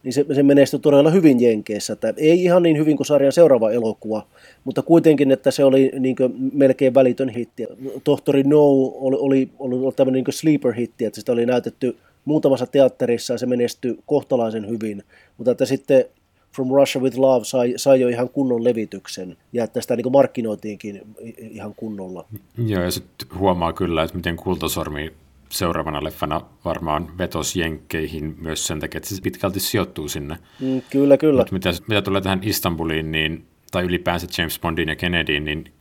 [0.03, 1.93] niin se, se menestyi todella hyvin Jenkeissä.
[1.93, 4.27] Että ei ihan niin hyvin kuin sarjan seuraava elokuva,
[4.63, 6.15] mutta kuitenkin, että se oli niin
[6.53, 7.67] melkein välitön hitti.
[8.03, 13.33] Tohtori No oli, oli, oli, oli tämmöinen niin sleeper-hitti, että sitä oli näytetty muutamassa teatterissa
[13.33, 15.03] ja se menestyi kohtalaisen hyvin.
[15.37, 16.05] Mutta että sitten
[16.55, 21.01] From Russia with Love sai, sai jo ihan kunnon levityksen ja että sitä niin markkinoitiinkin
[21.39, 22.25] ihan kunnolla.
[22.57, 25.13] Joo, ja sitten huomaa kyllä, että miten Kultasormi
[25.49, 30.37] seuraavana leffana varmaan vetos Jenkkeihin myös sen takia, että se pitkälti sijoittuu sinne.
[30.59, 31.41] Mm, kyllä, kyllä.
[31.41, 35.73] Mut mitä, mitä tulee tähän Istanbuliin, niin, tai ylipäänsä James Bondin ja Kennedyin, niin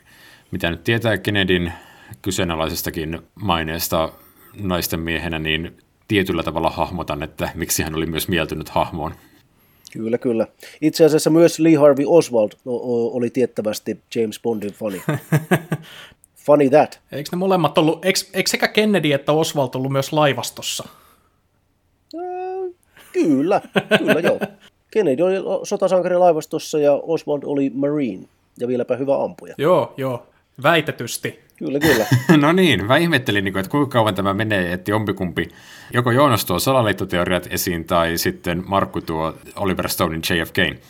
[0.51, 1.73] mitä nyt tietää Kennedyn
[2.23, 4.13] kyseenalaisestakin maineesta
[4.61, 5.77] naisten miehenä, niin
[6.09, 9.15] tietyllä tavalla hahmotan, että miksi hän oli myös mieltynyt hahmoon.
[9.93, 10.47] Kyllä, kyllä.
[10.81, 12.51] Itse asiassa myös Lee Harvey Oswald
[13.13, 15.03] oli tiettävästi James Bondin fani.
[16.47, 17.01] Funny that.
[17.13, 20.89] Eikö ne molemmat ollut, eikö, eikö sekä Kennedy että Oswald ollut myös laivastossa?
[23.13, 23.61] Kyllä,
[23.99, 24.41] kyllä joo.
[24.91, 29.55] Kennedy oli sotasankari laivastossa ja Oswald oli Marine ja vieläpä hyvä ampuja.
[29.59, 30.27] Joo, joo,
[30.63, 31.41] väitetysti.
[31.59, 32.07] Kyllä, kyllä.
[32.47, 35.49] no niin, mä ihmettelin, niin että kuinka kauan tämä menee, että jompikumpi,
[35.95, 40.83] joko Joonas tuo salaliittoteoriat esiin tai sitten Markku tuo Oliver Stonein JFK.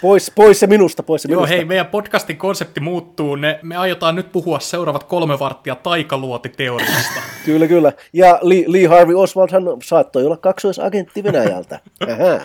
[0.00, 1.54] Pois, pois se minusta, pois se Joo, minusta.
[1.54, 3.36] hei, meidän podcastin konsepti muuttuu.
[3.36, 7.20] Ne, me aiotaan nyt puhua seuraavat kolme varttia taikaluotiteoriasta.
[7.44, 7.92] kyllä, kyllä.
[8.12, 11.80] Ja Lee, Lee Harvey Oswald hän saattoi olla kaksoisagentti Venäjältä.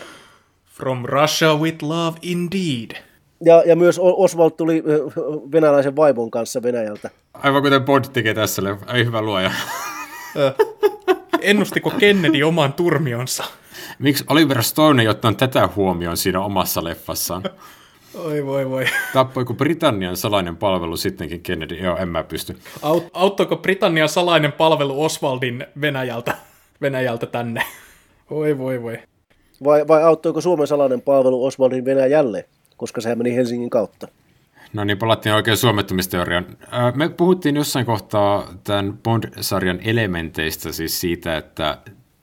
[0.78, 2.92] From Russia with love indeed.
[3.41, 4.84] Ja, ja myös Oswald tuli
[5.52, 7.10] venäläisen vaimon kanssa Venäjältä.
[7.34, 8.62] Aivan kuten Bond tekee tässä.
[8.93, 9.52] Ei hyvä luoja.
[11.41, 13.43] Ennustiko Kennedy oman turmionsa?
[14.00, 17.43] Miksi Oliver Stone ei ottanut tätä huomioon siinä omassa leffassaan?
[18.15, 18.86] Oi voi voi.
[19.13, 21.76] Tappoiko Britannian salainen palvelu sittenkin Kennedy?
[21.76, 22.58] Joo, en mä pysty.
[22.78, 26.36] Aut- auttoiko Britannian salainen palvelu Oswaldin Venäjältä,
[26.82, 27.62] Venäjältä tänne?
[28.30, 29.00] Oi voi voi.
[29.63, 32.45] Vai, vai auttoiko Suomen salainen palvelu Oswaldin Venäjälle,
[32.78, 34.08] koska sehän meni Helsingin kautta?
[34.74, 36.46] No niin, palattiin oikein suomettumisteoriaan.
[36.96, 41.78] Me puhuttiin jossain kohtaa tämän Bond-sarjan elementeistä, siis siitä, että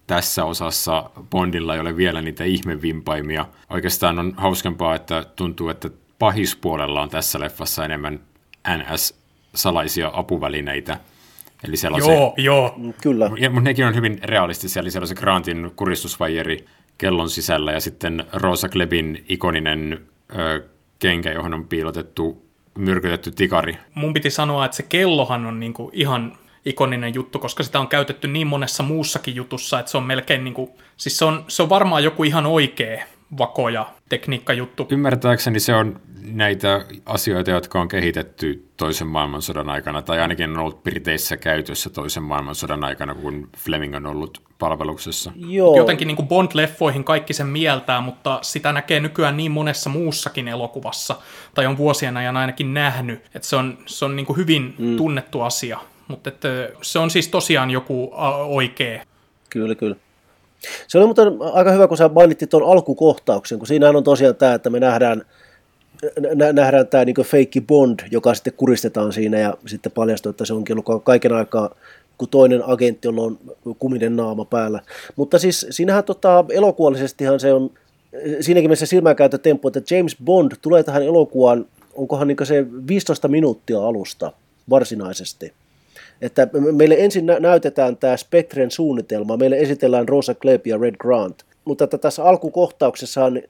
[0.06, 3.46] tässä osassa Bondilla ei ole vielä niitä ihmevimpaimia.
[3.70, 8.20] Oikeastaan on hauskempaa, että tuntuu, että pahispuolella on tässä leffassa enemmän
[8.68, 10.98] NS-salaisia apuvälineitä.
[11.64, 12.14] Eli sellaisia...
[12.14, 12.78] Joo, joo.
[13.02, 13.30] Kyllä.
[13.38, 16.64] Ja, mutta nekin on hyvin realistisia, eli siellä on se Grantin kuristusvajeri
[16.98, 20.00] kellon sisällä ja sitten Rosa Klebin ikoninen
[20.38, 20.62] ö,
[20.98, 22.46] kenkä, johon on piilotettu
[22.78, 23.78] myrkytetty tikari.
[23.94, 28.28] Mun piti sanoa, että se kellohan on niinku ihan ikoninen juttu, koska sitä on käytetty
[28.28, 31.68] niin monessa muussakin jutussa, että se on melkein niin kuin, siis se on, se on
[31.68, 33.04] varmaan joku ihan oikea
[33.38, 34.86] vakoja tekniikkajuttu.
[34.90, 40.82] Ymmärtääkseni se on näitä asioita, jotka on kehitetty toisen maailmansodan aikana, tai ainakin on ollut
[40.82, 45.32] Briteissä käytössä toisen maailmansodan aikana, kun Fleming on ollut palveluksessa.
[45.36, 45.76] Joo.
[45.76, 51.16] Jotenkin niin kuin Bond-leffoihin kaikki sen mieltää, mutta sitä näkee nykyään niin monessa muussakin elokuvassa,
[51.54, 54.96] tai on vuosien ajan ainakin nähnyt, että se on, se on niin kuin hyvin mm.
[54.96, 55.78] tunnettu asia.
[56.08, 56.48] Mutta että
[56.82, 58.12] se on siis tosiaan joku
[58.46, 59.04] oikea.
[59.50, 59.96] Kyllä, kyllä.
[60.88, 64.54] Se oli muuten aika hyvä, kun sä mainittit tuon alkukohtauksen, kun siinähän on tosiaan tämä,
[64.54, 65.22] että me nähdään,
[66.34, 70.54] nä- nähdään tämä niin feikki Bond, joka sitten kuristetaan siinä ja sitten paljastuu, että se
[70.54, 71.74] onkin ollut kaiken aikaa
[72.18, 73.38] kuin toinen agentti, jolla on
[73.78, 74.80] kuminen naama päällä.
[75.16, 77.70] Mutta siis siinähän tota, elokuvallisestihan se on,
[78.40, 84.32] siinäkin mielessä silmäänkäytötemppu, että James Bond tulee tähän elokuvaan, onkohan niin se 15 minuuttia alusta
[84.70, 85.52] varsinaisesti.
[86.22, 91.84] Että meille ensin näytetään tämä Spectren suunnitelma, meille esitellään Rosa Klebb ja Red Grant, mutta
[91.84, 93.42] että tässä alkukohtauksessa on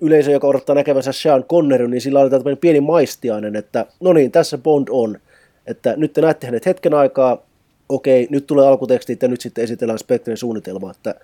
[0.00, 4.30] yleisö, joka odottaa näkevänsä Sean Connery, niin sillä on tämmöinen pieni maistiainen, että no niin,
[4.30, 5.18] tässä Bond on,
[5.66, 7.42] että nyt te näette hänet hetken aikaa,
[7.88, 11.14] okei, nyt tulee alkuteksti ja nyt sitten esitellään Spectren suunnitelma, että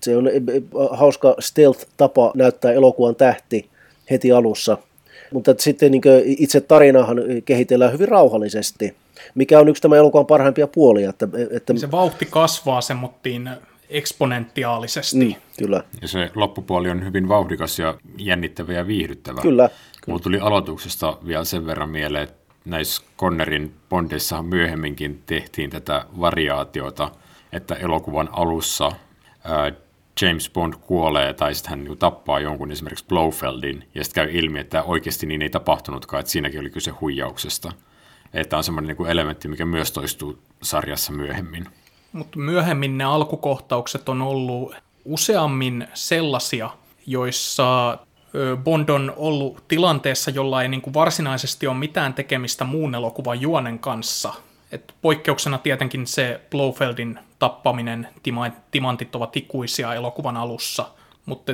[0.00, 0.30] se on
[0.90, 3.68] hauska stealth-tapa näyttää elokuvan tähti
[4.10, 4.78] heti alussa,
[5.32, 8.94] mutta sitten niin itse tarinahan kehitellään hyvin rauhallisesti,
[9.34, 11.10] mikä on yksi tämän elokuvan parhaimpia puolia.
[11.10, 11.76] Että, että...
[11.76, 13.50] Se vauhti kasvaa semmoittiin
[13.90, 15.24] eksponentiaalisesti.
[15.24, 15.82] Mm, kyllä.
[16.02, 19.40] Ja se loppupuoli on hyvin vauhdikas ja jännittävä ja viihdyttävä.
[19.40, 19.68] Kyllä.
[19.68, 19.80] kyllä.
[20.06, 27.10] Mulla tuli aloituksesta vielä sen verran mieleen, että näissä Connerin Bondeissahan myöhemminkin tehtiin tätä variaatiota,
[27.52, 28.92] että elokuvan alussa
[29.44, 29.72] ää,
[30.22, 34.82] James Bond kuolee tai sitten hän tappaa jonkun esimerkiksi Blofeldin ja sitten käy ilmi, että
[34.82, 37.72] oikeasti niin ei tapahtunutkaan, että siinäkin oli kyse huijauksesta.
[38.34, 41.68] Että on semmoinen niin elementti, mikä myös toistuu sarjassa myöhemmin.
[42.12, 44.74] Mutta myöhemmin ne alkukohtaukset on ollut
[45.04, 46.70] useammin sellaisia,
[47.06, 47.98] joissa
[48.64, 53.78] Bond on ollut tilanteessa, jolla ei niin kuin varsinaisesti ole mitään tekemistä muun elokuvan juonen
[53.78, 54.34] kanssa.
[54.72, 58.08] Et poikkeuksena tietenkin se Blofeldin tappaminen,
[58.70, 60.86] timantit ovat ikuisia elokuvan alussa,
[61.30, 61.52] Mutta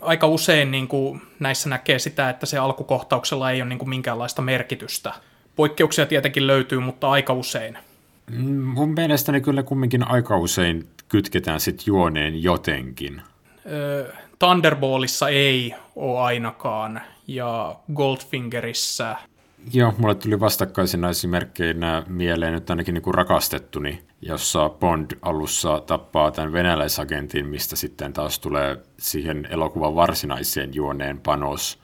[0.00, 4.42] aika usein niin kuin näissä näkee sitä, että se alkukohtauksella ei ole niin kuin minkäänlaista
[4.42, 5.14] merkitystä.
[5.60, 7.78] Poikkeuksia tietenkin löytyy, mutta aika usein.
[8.30, 13.22] Mm, mun mielestäni kyllä kumminkin aika usein kytketään sitten juoneen jotenkin.
[14.38, 19.16] Thunderballissa ei ole ainakaan, ja Goldfingerissä
[19.72, 26.30] Joo, mulle tuli vastakkaisina esimerkkeinä mieleen nyt ainakin niin kuin rakastettuni, jossa Bond alussa tappaa
[26.30, 31.78] tämän venäläisagentin, mistä sitten taas tulee siihen elokuvan varsinaiseen juoneen panos.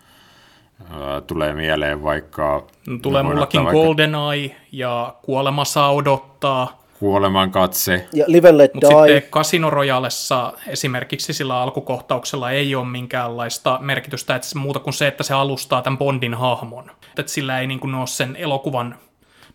[1.27, 2.66] Tulee mieleen vaikka...
[2.87, 3.81] No, tulee mullakin vaikka...
[3.81, 8.09] GoldenEye ja Kuolema saa odottaa kuoleman katse.
[8.12, 9.14] Ja Live and Let Mut Die.
[9.14, 15.22] sitten Casino Royalessa esimerkiksi sillä alkukohtauksella ei ole minkäänlaista merkitystä, että muuta kuin se, että
[15.22, 16.91] se alustaa tämän Bondin hahmon.
[17.18, 18.99] Että sillä ei niin kuin ole sen elokuvan,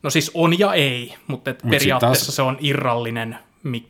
[0.04, 3.38] no siis on ja ei, mutta et Mut periaatteessa taas, se on irrallinen.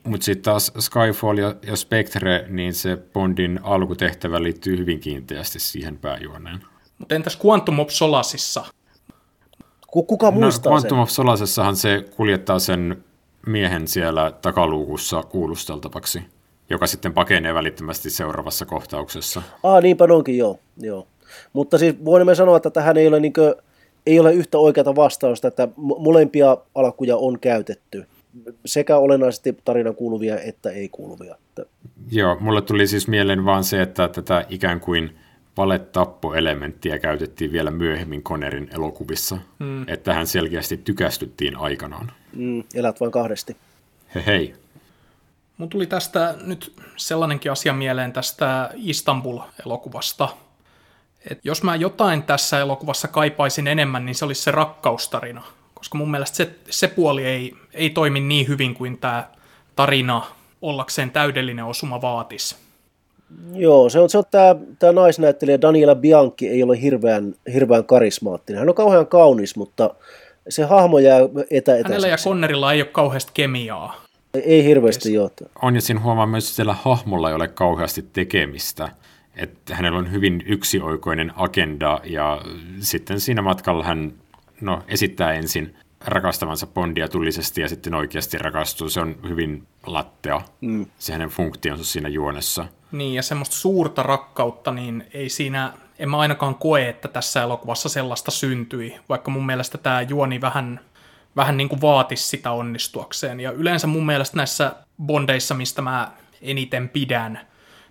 [0.04, 5.98] Mutta sitten taas Skyfall ja, ja Spectre, niin se Bondin alkutehtävä liittyy hyvin kiinteästi siihen
[5.98, 6.71] pääjuoneen.
[7.02, 8.66] Mutta entäs Quantum of Solasissa?
[9.88, 11.00] Kuka muistaa no, Quantum sen?
[11.00, 13.04] of Solasessahan se kuljettaa sen
[13.48, 16.22] miehen siellä takaluukussa kuulusteltavaksi,
[16.70, 19.42] joka sitten pakenee välittömästi seuraavassa kohtauksessa.
[19.64, 20.60] Ah, niinpä onkin, joo.
[20.78, 21.08] joo.
[21.54, 23.54] Mutta siis voimme sanoa, että tähän ei ole, niin kuin,
[24.06, 28.06] ei ole yhtä oikeata vastausta, että molempia alkuja on käytetty.
[28.66, 31.36] Sekä olennaisesti tarinan kuuluvia että ei kuuluvia.
[32.12, 35.16] Joo, mulle tuli siis mieleen vaan se, että tätä ikään kuin
[35.58, 39.38] valetappoelementtiä käytettiin vielä myöhemmin Connerin elokuvissa.
[39.60, 39.88] Mm.
[39.88, 42.12] Että hän selkeästi tykästyttiin aikanaan.
[42.34, 43.58] Mm, elät vain kahdesti.
[44.16, 44.56] Hei hei.
[45.58, 50.30] Mun tuli tästä nyt sellainenkin asia mieleen tästä Istanbul-elokuvasta.
[51.30, 55.44] Et jos mä jotain tässä elokuvassa kaipaisin enemmän, niin se olisi se rakkaustarina.
[55.74, 59.28] Koska mun mielestä se, se puoli ei, ei toimi niin hyvin kuin tämä
[59.76, 60.26] tarina
[60.62, 62.56] ollakseen täydellinen osuma vaatisi.
[63.54, 68.60] Joo, se on, se on tämä, tämä naisnäyttelijä Daniela Bianchi ei ole hirveän, hirveän karismaattinen.
[68.60, 69.90] Hän on kauhean kaunis, mutta
[70.50, 71.20] se hahmo jää
[71.52, 74.02] etä Hänellä ja Connerilla ei ole kauheasti kemiaa.
[74.34, 75.30] Ei hirveästi joo.
[75.62, 78.90] On ja siinä huomaa myös, että siellä hahmolla ei ole kauheasti tekemistä.
[79.36, 82.42] Että hänellä on hyvin yksioikoinen agenda ja
[82.80, 84.14] sitten siinä matkalla hän
[84.62, 85.76] no, esittää ensin
[86.06, 88.90] rakastavansa Bondia tullisesti ja sitten oikeasti rakastuu.
[88.90, 90.86] Se on hyvin lattea, mm.
[91.00, 92.66] se hänen funktionsa siinä juonessa.
[92.92, 97.90] Niin, ja semmoista suurta rakkautta, niin ei siinä, en mä ainakaan koe, että tässä elokuvassa
[97.90, 100.80] sellaista syntyi, vaikka mun mielestä tämä juoni vähän,
[101.36, 103.40] vähän niin kuin vaatisi sitä onnistuakseen.
[103.40, 107.40] Ja yleensä mun mielestä näissä bondeissa, mistä mä eniten pidän,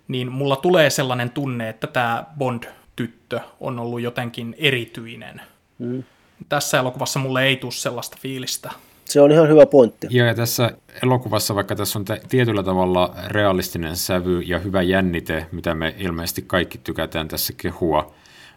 [0.07, 5.41] niin mulla tulee sellainen tunne, että tämä Bond-tyttö on ollut jotenkin erityinen.
[5.79, 6.03] Mm.
[6.51, 8.71] Tässä elokuvassa mulle ei tule sellaista fiilistä.
[9.05, 10.07] Se on ihan hyvä pointti.
[10.09, 10.71] Joo, ja tässä
[11.03, 16.77] elokuvassa, vaikka tässä on tietyllä tavalla realistinen sävy ja hyvä jännite, mitä me ilmeisesti kaikki
[16.77, 18.13] tykätään tässä kehua,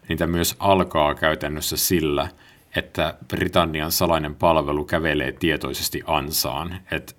[0.09, 2.29] niin tämä myös alkaa käytännössä sillä,
[2.77, 6.77] että Britannian salainen palvelu kävelee tietoisesti ansaan.
[6.91, 7.15] Että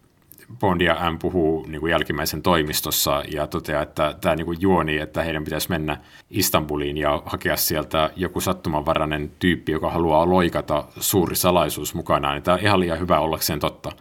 [0.59, 4.97] Bond ja M puhuu niin kuin jälkimmäisen toimistossa ja toteaa, että tämä niin kuin juoni,
[4.97, 5.97] että heidän pitäisi mennä
[6.29, 12.35] Istanbuliin ja hakea sieltä joku sattumanvarainen tyyppi, joka haluaa loikata suuri salaisuus mukanaan.
[12.35, 13.91] Niin tämä on ihan liian hyvä ollakseen totta.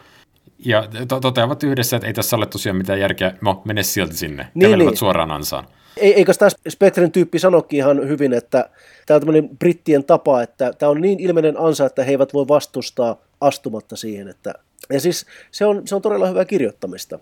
[0.59, 4.49] Ja to- toteavat yhdessä, että ei tässä ole tosiaan mitään järkeä, no mene silti sinne,
[4.55, 4.97] niin, kävelevät niin.
[4.97, 5.65] suoraan ansaan.
[5.97, 8.71] Eikö tämä Spectren tyyppi sanokin ihan hyvin, että
[9.07, 12.49] tämä on tämmöinen brittien tapa, että tämä on niin ilmeinen ansa, että he eivät voi
[12.49, 14.55] vastustaa astumatta siihen, että
[14.93, 17.19] ja siis se on, se on todella hyvää kirjoittamista.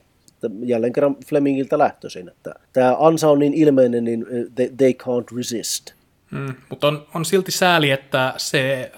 [0.63, 5.91] Jälleen kerran Flemingiltä lähtöisin, että tämä ansa on niin ilmeinen, niin they, they can't resist.
[6.31, 8.93] Mm, mutta on, on silti sääli, että se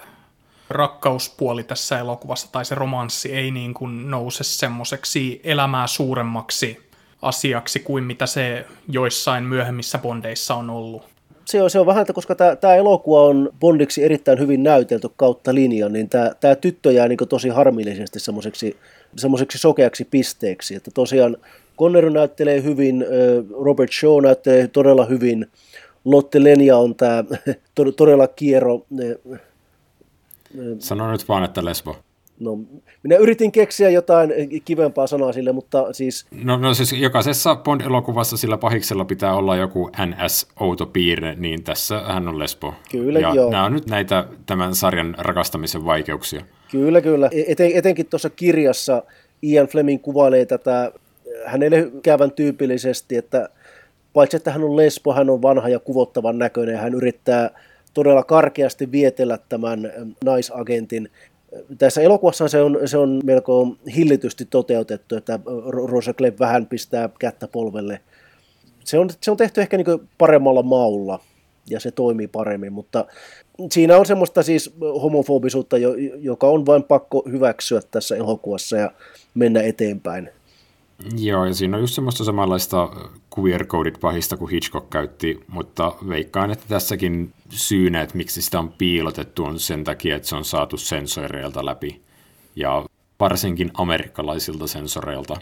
[0.70, 6.90] rakkauspuoli tässä elokuvassa tai se romanssi ei niin kuin nouse semmoiseksi elämää suuremmaksi
[7.22, 11.13] asiaksi kuin mitä se joissain myöhemmissä bondeissa on ollut
[11.44, 15.54] se on, se on vähän, että koska tämä, elokuva on Bondiksi erittäin hyvin näytelty kautta
[15.54, 18.76] linjan, niin tämä, tyttö jää niin tosi harmillisesti semmoiseksi,
[19.16, 20.74] semmoiseksi sokeaksi pisteeksi.
[20.74, 21.36] Että tosiaan
[21.78, 23.04] Connery näyttelee hyvin,
[23.60, 25.46] Robert Shaw näyttelee todella hyvin,
[26.04, 27.24] Lotte Lenia on tämä
[27.96, 28.86] todella kiero.
[30.78, 31.96] Sano nyt vaan, että lesbo.
[32.40, 32.58] No,
[33.02, 34.32] minä yritin keksiä jotain
[34.64, 36.26] kivempaa sanaa sille, mutta siis...
[36.44, 42.28] No, no siis jokaisessa Bond-elokuvassa sillä pahiksella pitää olla joku NS-outo piirre, niin tässä hän
[42.28, 42.74] on lesbo.
[42.90, 43.50] Kyllä, ja joo.
[43.50, 46.44] nämä on nyt näitä tämän sarjan rakastamisen vaikeuksia.
[46.70, 47.28] Kyllä, kyllä.
[47.32, 49.02] E-, eten, etenkin tuossa kirjassa
[49.42, 50.92] Ian Fleming kuvailee tätä
[51.44, 53.48] hänelle käyvän tyypillisesti, että
[54.12, 57.50] paitsi että hän on lesbo, hän on vanha ja kuvottavan näköinen, hän yrittää
[57.94, 59.92] todella karkeasti vietellä tämän
[60.24, 61.08] naisagentin
[61.78, 67.48] tässä elokuvassa se on, se on melko hillitysti toteutettu, että Rosa Klepp vähän pistää kättä
[67.48, 68.00] polvelle
[68.84, 71.20] se, on, se on tehty ehkä niin paremmalla maulla
[71.70, 73.06] ja se toimii paremmin, mutta
[73.70, 75.76] siinä on semmoista siis homofobisuutta,
[76.18, 78.90] joka on vain pakko hyväksyä tässä elokuvassa ja
[79.34, 80.30] mennä eteenpäin.
[81.16, 82.90] Joo, ja siinä on just semmoista samanlaista
[83.38, 88.72] queer coded pahista kuin Hitchcock käytti, mutta veikkaan, että tässäkin syynä, että miksi sitä on
[88.72, 92.00] piilotettu, on sen takia, että se on saatu sensoreilta läpi,
[92.56, 92.84] ja
[93.20, 95.36] varsinkin amerikkalaisilta sensoreilta.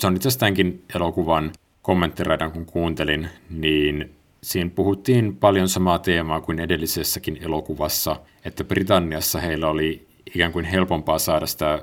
[0.00, 0.46] Se on itse asiassa
[0.94, 9.40] elokuvan kommenttiraidan, kun kuuntelin, niin siinä puhuttiin paljon samaa teemaa kuin edellisessäkin elokuvassa, että Britanniassa
[9.40, 11.82] heillä oli ikään kuin helpompaa saada sitä äh,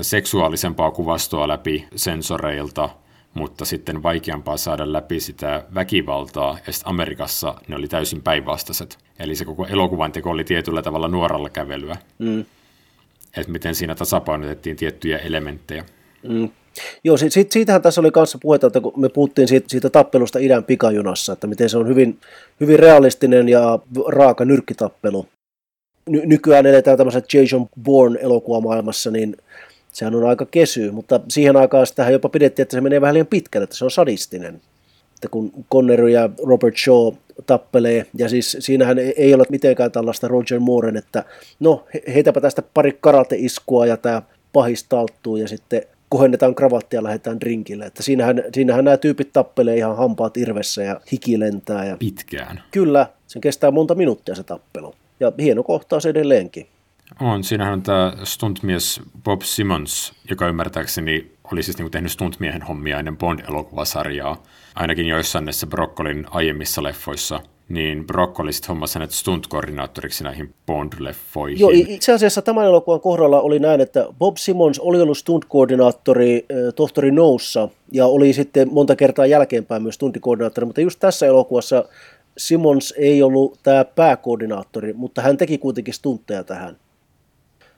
[0.00, 2.90] seksuaalisempaa kuvastoa läpi sensoreilta,
[3.34, 8.98] mutta sitten vaikeampaa saada läpi sitä väkivaltaa, ja sitten Amerikassa ne oli täysin päinvastaiset.
[9.18, 11.96] Eli se koko elokuvan teko oli tietyllä tavalla nuoralla kävelyä.
[12.18, 12.44] Mm.
[13.36, 15.84] Että miten siinä tasapainotettiin tiettyjä elementtejä.
[16.22, 16.50] Mm.
[17.04, 20.38] Joo, sit, sit, siitähän tässä oli kanssa puhetta, että kun me puhuttiin siitä, siitä tappelusta
[20.38, 22.18] idän pikajunassa, että miten se on hyvin,
[22.60, 23.78] hyvin realistinen ja
[24.08, 25.26] raaka nyrkkitappelu.
[26.08, 29.36] Ny, nykyään eletään tämmöisessä Jason Bourne-elokuvamaailmassa, niin
[29.92, 33.26] sehän on aika kesy, mutta siihen aikaan sitä jopa pidettiin, että se menee vähän liian
[33.26, 34.60] pitkälle, että se on sadistinen.
[35.14, 37.14] Että kun Connery ja Robert Shaw
[37.46, 41.24] tappelee, ja siis siinähän ei ole mitenkään tällaista Roger Mooren, että
[41.60, 47.40] no heitäpä tästä pari karateiskua ja tämä pahis talttuu ja sitten kohennetaan kravattia ja lähdetään
[47.40, 47.86] drinkille.
[47.86, 51.84] Että siinähän, siinähän nämä tyypit tappelee ihan hampaat irvessä ja hiki lentää.
[51.84, 51.96] Ja...
[51.96, 52.62] Pitkään.
[52.70, 54.94] Kyllä, sen kestää monta minuuttia se tappelu.
[55.24, 56.66] Ja hieno kohtaus edelleenkin.
[57.20, 62.98] On, siinähän on tämä stuntmies Bob Simmons, joka ymmärtääkseni oli siis niin tehnyt stuntmiehen hommia
[62.98, 64.42] ennen Bond-elokuvasarjaa,
[64.74, 71.60] ainakin joissain näissä Brokkolin aiemmissa leffoissa– niin Broccoli sitten hommasi hänet stunt-koordinaattoriksi näihin Bond-leffoihin.
[71.60, 76.74] Joo, itse asiassa tämän elokuvan kohdalla oli näin, että Bob Simmons oli ollut stunt-koordinaattori äh,
[76.74, 81.84] tohtori Noussa ja oli sitten monta kertaa jälkeenpäin myös stuntikoordinaattori, mutta just tässä elokuvassa
[82.38, 86.76] Simmons ei ollut tämä pääkoordinaattori, mutta hän teki kuitenkin stuntteja tähän.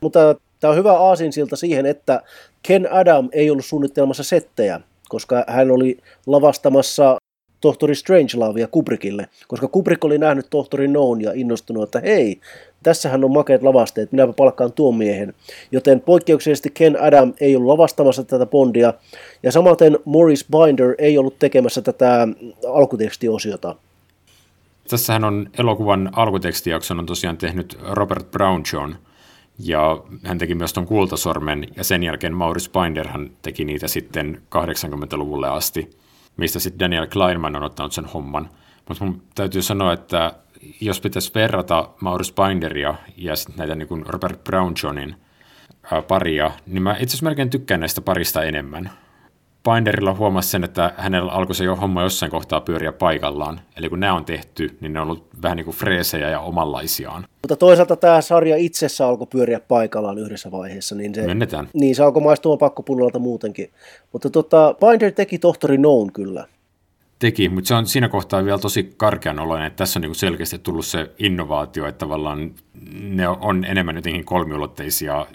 [0.01, 2.23] Mutta tämä on hyvä aasinsilta siihen, että
[2.63, 7.17] Ken Adam ei ollut suunnittelemassa settejä, koska hän oli lavastamassa
[7.61, 12.41] tohtori Strangelovea Kubrickille, koska Kubrick oli nähnyt tohtori Noon ja innostunut, että hei,
[12.83, 15.35] tässähän on makeat lavasteet, minäpä palkkaan tuon miehen.
[15.73, 18.95] Joten poikkeuksellisesti Ken Adam ei ollut lavastamassa tätä Bondia,
[19.43, 22.29] ja samaten Morris Binder ei ollut tekemässä tätä
[22.69, 23.75] alkutekstiosiota.
[24.89, 28.95] Tässähän on elokuvan alkutekstijakson on tosiaan tehnyt Robert Brown John,
[29.59, 35.49] ja hän teki myös tuon kultasormen, ja sen jälkeen Maurice Binderhan teki niitä sitten 80-luvulle
[35.49, 35.91] asti
[36.37, 38.51] mistä sitten Daniel Kleinman on ottanut sen homman.
[38.89, 40.33] Mutta mun täytyy sanoa, että
[40.81, 45.17] jos pitäisi verrata Maurice Binderia ja sitten näitä niin Robert Brown Johnin
[46.09, 48.91] paria, niin mä itse asiassa melkein tykkään näistä parista enemmän.
[49.71, 53.61] Binderilla huomasi sen, että hänellä alkoi se jo homma jossain kohtaa pyöriä paikallaan.
[53.77, 57.27] Eli kun nämä on tehty, niin ne on ollut vähän niin kuin freesejä ja omanlaisiaan.
[57.43, 60.95] Mutta toisaalta tämä sarja itsessä alkoi pyöriä paikallaan yhdessä vaiheessa.
[60.95, 61.69] Niin se, Mennetään.
[61.75, 63.71] Niin se alkoi maistua pakkopullolta muutenkin.
[64.13, 66.47] Mutta tota, Binder teki tohtori Noon kyllä.
[67.19, 70.59] Teki, mutta se on siinä kohtaa vielä tosi karkean oloinen, että tässä on niin selkeästi
[70.59, 72.55] tullut se innovaatio, että tavallaan
[73.01, 75.27] ne on enemmän jotenkin kolmiulotteisia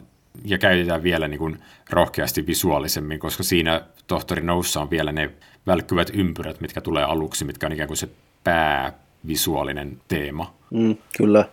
[0.45, 1.57] ja käytetään vielä niin kuin
[1.89, 5.29] rohkeasti visuaalisemmin, koska siinä tohtori Noussa on vielä ne
[5.67, 8.09] välkkyvät ympyrät, mitkä tulee aluksi, mitkä on ikään kuin se
[8.43, 10.53] päävisuaalinen teema.
[10.69, 11.45] Mm, kyllä.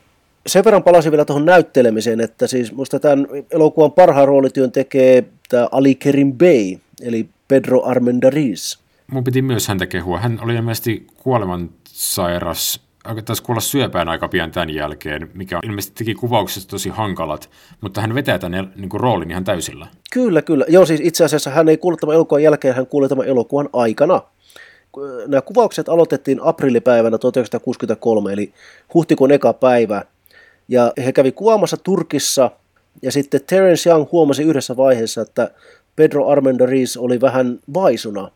[0.47, 5.69] Sen verran palasin vielä tuohon näyttelemiseen, että siis musta tämän elokuvan parhaan roolityön tekee tämä
[5.73, 8.77] Ali Kerim Bey, eli Pedro Armendariz.
[9.13, 10.21] Mun piti myös häntä kehua.
[10.21, 11.07] Hän oli ilmeisesti
[13.03, 18.01] kuolemansairas taisi kuolla syöpään aika pian tämän jälkeen, mikä ilmeisesti teki kuvauksesta tosi hankalat, mutta
[18.01, 19.87] hän vetää tämän niin kuin, roolin ihan täysillä.
[20.13, 20.65] Kyllä, kyllä.
[20.69, 24.23] Joo, siis itse asiassa hän ei kuule tämän elokuvan jälkeen, hän kuuli tämän elokuvan aikana.
[25.27, 28.53] Nämä kuvaukset aloitettiin aprillipäivänä 1963, eli
[28.95, 30.03] huhtikuun eka päivä.
[30.69, 32.51] Ja he kävi kuvaamassa Turkissa,
[33.03, 35.51] ja sitten Terence Young huomasi yhdessä vaiheessa, että
[35.97, 38.31] Pedro Armendariz oli vähän vaisuna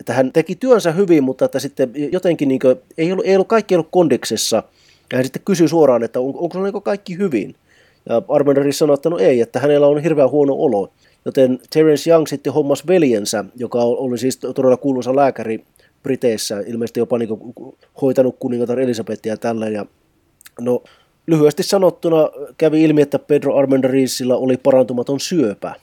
[0.00, 3.48] että hän teki työnsä hyvin, mutta että sitten jotenkin niin kuin, ei, ollut, ei ollut
[3.48, 4.62] kaikki ollut kondiksessa.
[5.12, 7.54] Ja hän sitten kysyi suoraan, että on, onko niin kaikki hyvin.
[8.08, 10.92] Ja Armendaris sanoi, että no ei, että hänellä on hirveän huono olo.
[11.24, 15.64] Joten Terence Young sitten hommas veljensä, joka oli siis todella kuuluisa lääkäri
[16.02, 17.28] Briteissä, ilmeisesti jopa niin
[18.02, 19.68] hoitanut kuningatar Elisabetia ja tällä.
[19.68, 19.86] Ja
[20.60, 20.82] no,
[21.26, 22.28] lyhyesti sanottuna
[22.58, 25.74] kävi ilmi, että Pedro Armendarizilla oli parantumaton syöpä.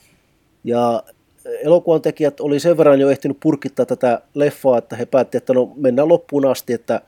[0.64, 1.04] Ja
[1.46, 5.74] elokuvan tekijät oli sen verran jo ehtinyt purkittaa tätä leffaa, että he päättivät, että no
[5.76, 7.02] mennään loppuun asti, että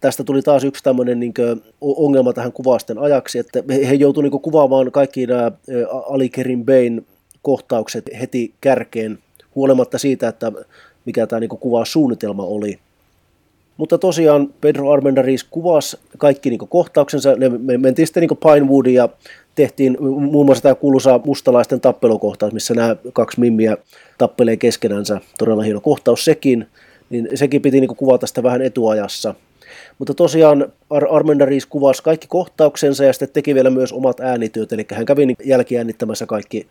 [0.00, 1.34] tästä tuli taas yksi tämmöinen niin
[1.80, 5.52] ongelma tähän kuvausten ajaksi, että he joutuivat niin kuvaamaan kaikki nämä
[6.08, 7.06] Ali Kerim Bain
[7.42, 9.18] kohtaukset heti kärkeen,
[9.54, 10.52] huolimatta siitä, että
[11.06, 12.78] mikä tämä niin kuvaussuunnitelma oli.
[13.80, 17.36] Mutta tosiaan Pedro Armendariz kuvasi kaikki niin kohtauksensa.
[17.58, 19.08] Me mentiin sitten niin Pinewoodin ja
[19.54, 23.76] tehtiin muun muassa tämä kuuluisa mustalaisten tappelukohtaus, missä nämä kaksi mimmiä
[24.18, 25.20] tappelee keskenänsä.
[25.38, 26.66] Todella hieno kohtaus sekin.
[27.10, 29.34] Niin sekin piti niin kuvata sitä vähän etuajassa.
[29.98, 34.86] Mutta tosiaan Ar- Armendariz kuvasi kaikki kohtauksensa ja sitten teki vielä myös omat äänityöt, eli
[34.92, 36.66] hän kävi niin jälkiäänittämässä kaikki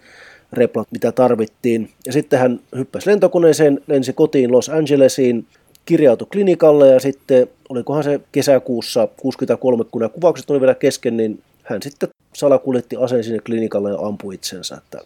[0.53, 1.89] replat, mitä tarvittiin.
[2.05, 5.45] Ja sitten hän hyppäsi lentokoneeseen, lensi kotiin Los Angelesiin,
[5.85, 11.41] kirjautui klinikalle ja sitten, olikohan se kesäkuussa 63, kun nämä kuvaukset oli vielä kesken, niin
[11.63, 14.75] hän sitten salakuljetti aseen sinne klinikalle ja ampui itsensä.
[14.75, 14.99] Että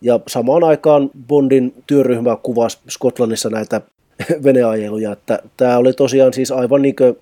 [0.00, 3.80] ja samaan aikaan Bondin työryhmä kuvasi Skotlannissa näitä
[4.44, 7.16] veneajeluja, että tämä oli tosiaan siis aivan niin kuin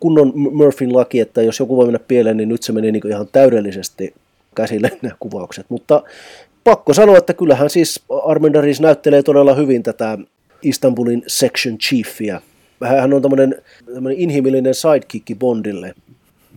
[0.00, 3.28] kunnon Murphyn laki, että jos joku voi mennä pieleen, niin nyt se meni niin ihan
[3.32, 4.14] täydellisesti
[4.54, 5.66] käsille nämä kuvaukset.
[5.68, 6.02] Mutta
[6.64, 10.18] pakko sanoa, että kyllähän siis Armendaris näyttelee todella hyvin tätä
[10.62, 12.40] Istanbulin section chiefia.
[12.84, 13.54] Hän on tämmöinen,
[13.94, 15.94] tämmöinen inhimillinen sidekick Bondille.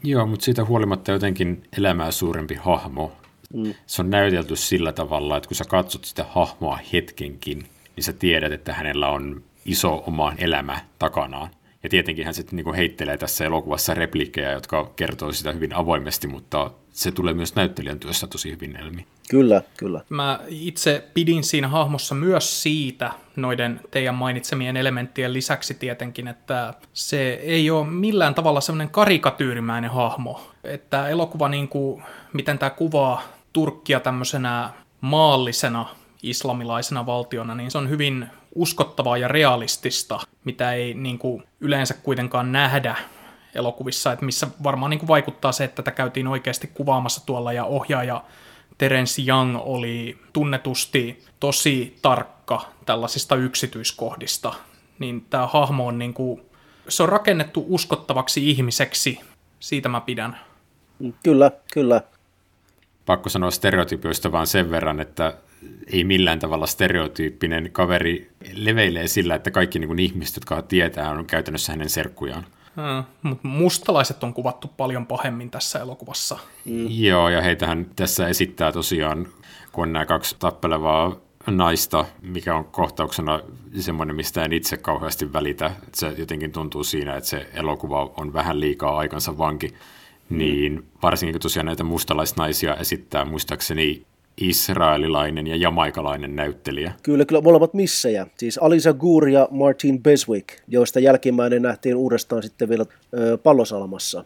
[0.04, 3.12] Joo, mutta siitä huolimatta jotenkin elämää suurempi hahmo.
[3.54, 3.74] Mm.
[3.86, 8.52] Se on näytelty sillä tavalla, että kun sä katsot sitä hahmoa hetkenkin, niin sä tiedät,
[8.52, 11.50] että hänellä on iso oma elämä takanaan.
[11.84, 16.72] Ja tietenkin hän sitten niinku heittelee tässä elokuvassa replikkejä, jotka kertoo sitä hyvin avoimesti, mutta
[16.92, 19.06] se tulee myös näyttelijän työssä tosi hyvin ilmi.
[19.30, 20.02] Kyllä, kyllä.
[20.10, 27.34] Mä itse pidin siinä hahmossa myös siitä, noiden teidän mainitsemien elementtien lisäksi tietenkin, että se
[27.34, 30.42] ei ole millään tavalla semmoinen karikatyyrimäinen hahmo.
[30.64, 32.04] Että elokuva, niin kuin,
[32.34, 34.70] miten tämä kuvaa Turkkia tämmöisenä
[35.02, 35.86] maallisena
[36.24, 42.52] islamilaisena valtiona, niin se on hyvin uskottavaa ja realistista, mitä ei niin kuin, yleensä kuitenkaan
[42.52, 42.96] nähdä
[43.56, 47.66] elokuvissa, että missä varmaan niin kuin vaikuttaa se, että tätä käytiin oikeasti kuvaamassa tuolla ja
[47.66, 48.24] ohjaaja
[48.78, 54.54] Terence Young oli tunnetusti tosi tarkka tällaisista yksityiskohdista,
[55.00, 56.42] niin tämä hahmo on niin kuin,
[56.90, 59.20] se on rakennettu uskottavaksi ihmiseksi,
[59.60, 60.38] siitä mä pidän.
[61.24, 62.02] Kyllä, kyllä.
[63.06, 65.38] Pakko sanoa stereotypioista vaan sen verran, että
[65.88, 71.26] ei millään tavalla stereotyyppinen kaveri leveilee sillä, että kaikki niin kuin ihmiset, jotka tietää, on
[71.26, 72.46] käytännössä hänen serkkujaan.
[72.76, 76.38] Hmm, mutta mustalaiset on kuvattu paljon pahemmin tässä elokuvassa.
[76.66, 76.88] Mm.
[76.90, 79.28] Joo, ja heitähän tässä esittää tosiaan,
[79.72, 81.16] kun on nämä kaksi tappelevaa
[81.48, 83.40] naista, mikä on kohtauksena
[83.80, 85.66] semmoinen, mistä en itse kauheasti välitä.
[85.66, 89.68] Että se jotenkin tuntuu siinä, että se elokuva on vähän liikaa aikansa vanki.
[90.30, 90.38] Mm.
[90.38, 94.06] Niin varsinkin kun tosiaan näitä mustalaisnaisia esittää muistaakseni
[94.38, 96.94] israelilainen ja jamaikalainen näyttelijä.
[97.04, 98.28] Kyllä, kyllä molemmat missejä.
[98.38, 104.26] Siis Alisa Gur ja Martin Beswick, joista jälkimmäinen nähtiin uudestaan sitten vielä ö, pallosalmassa.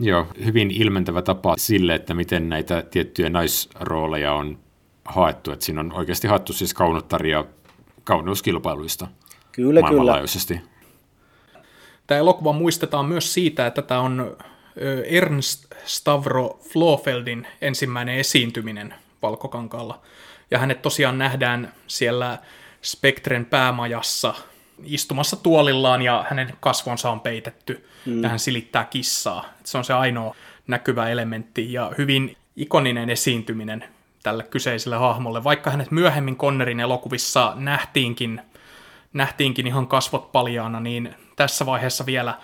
[0.00, 4.58] Joo, hyvin ilmentävä tapa sille, että miten näitä tiettyjä naisrooleja on
[5.04, 5.52] haettu.
[5.52, 7.44] Että siinä on oikeasti haettu siis kaunottaria
[8.04, 9.08] kauneuskilpailuista
[9.52, 10.54] kyllä, maailmanlaajuisesti.
[10.54, 10.74] Kyllä.
[12.06, 14.36] Tämä elokuva muistetaan myös siitä, että tämä on
[15.04, 18.94] Ernst Stavro Flofeldin ensimmäinen esiintyminen
[19.24, 20.00] Valkokankaalla.
[20.50, 22.38] Ja hänet tosiaan nähdään siellä
[22.82, 24.34] Spektren päämajassa
[24.84, 28.22] istumassa tuolillaan ja hänen kasvonsa on peitetty mm.
[28.22, 29.44] ja hän silittää kissaa.
[29.64, 30.34] Se on se ainoa
[30.66, 33.84] näkyvä elementti ja hyvin ikoninen esiintyminen
[34.22, 38.40] tälle kyseiselle hahmolle, vaikka hänet myöhemmin Connerin elokuvissa nähtiinkin,
[39.12, 42.38] nähtiinkin ihan kasvot paljaana, niin tässä vaiheessa vielä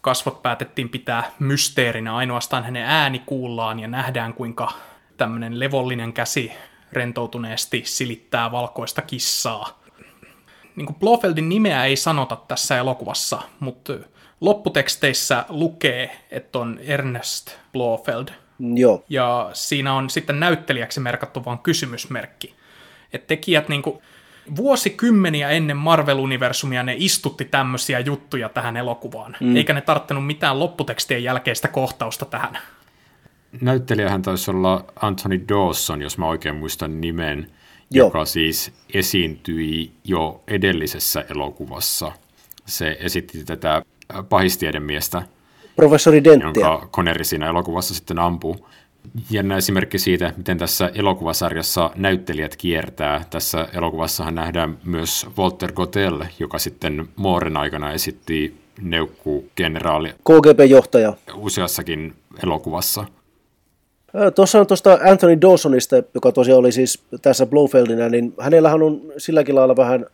[0.00, 2.16] kasvot päätettiin pitää mysteerinä.
[2.16, 4.72] Ainoastaan hänen ääni kuullaan ja nähdään, kuinka
[5.22, 6.52] tämmöinen levollinen käsi
[6.92, 9.80] rentoutuneesti silittää valkoista kissaa.
[10.76, 13.92] Niin kuin Blofeldin nimeä ei sanota tässä elokuvassa, mutta
[14.40, 18.28] lopputeksteissä lukee, että on Ernest Blofeld.
[18.74, 19.04] Joo.
[19.08, 22.54] Ja siinä on sitten näyttelijäksi merkattu vain kysymysmerkki.
[23.12, 23.98] Että tekijät niin kuin,
[24.56, 29.36] vuosikymmeniä ennen Marvel-universumia ne istutti tämmöisiä juttuja tähän elokuvaan.
[29.40, 29.56] Mm.
[29.56, 32.58] Eikä ne tarttunut mitään lopputekstien jälkeistä kohtausta tähän
[33.60, 37.50] näyttelijähän taisi olla Anthony Dawson, jos mä oikein muistan nimen,
[37.90, 38.06] Joo.
[38.06, 42.12] joka siis esiintyi jo edellisessä elokuvassa.
[42.66, 43.82] Se esitti tätä
[44.28, 45.22] pahistiedemiestä,
[45.76, 46.66] Professori Denttiä.
[46.66, 48.68] jonka Connery siinä elokuvassa sitten ampuu.
[49.30, 53.24] Jännä esimerkki siitä, miten tässä elokuvasarjassa näyttelijät kiertää.
[53.30, 60.08] Tässä elokuvassahan nähdään myös Walter Gotell, joka sitten Mooren aikana esitti neukkugeneraali.
[60.24, 61.12] KGB-johtaja.
[61.34, 63.04] Useassakin elokuvassa.
[64.34, 69.54] Tuossa on tuosta Anthony Dawsonista, joka tosiaan oli siis tässä Blofeldina, niin hänellähän on silläkin
[69.54, 70.06] lailla vähän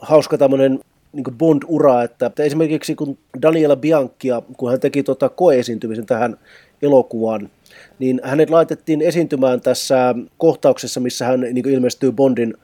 [0.00, 0.80] hauska tämmöinen
[1.12, 6.36] niin Bond-ura, että, esimerkiksi kun Daniela Biancchia, kun hän teki tota koeesiintymisen tähän
[6.82, 7.50] elokuvaan,
[7.98, 12.54] niin hänet laitettiin esiintymään tässä kohtauksessa, missä hän niin ilmestyy Bondin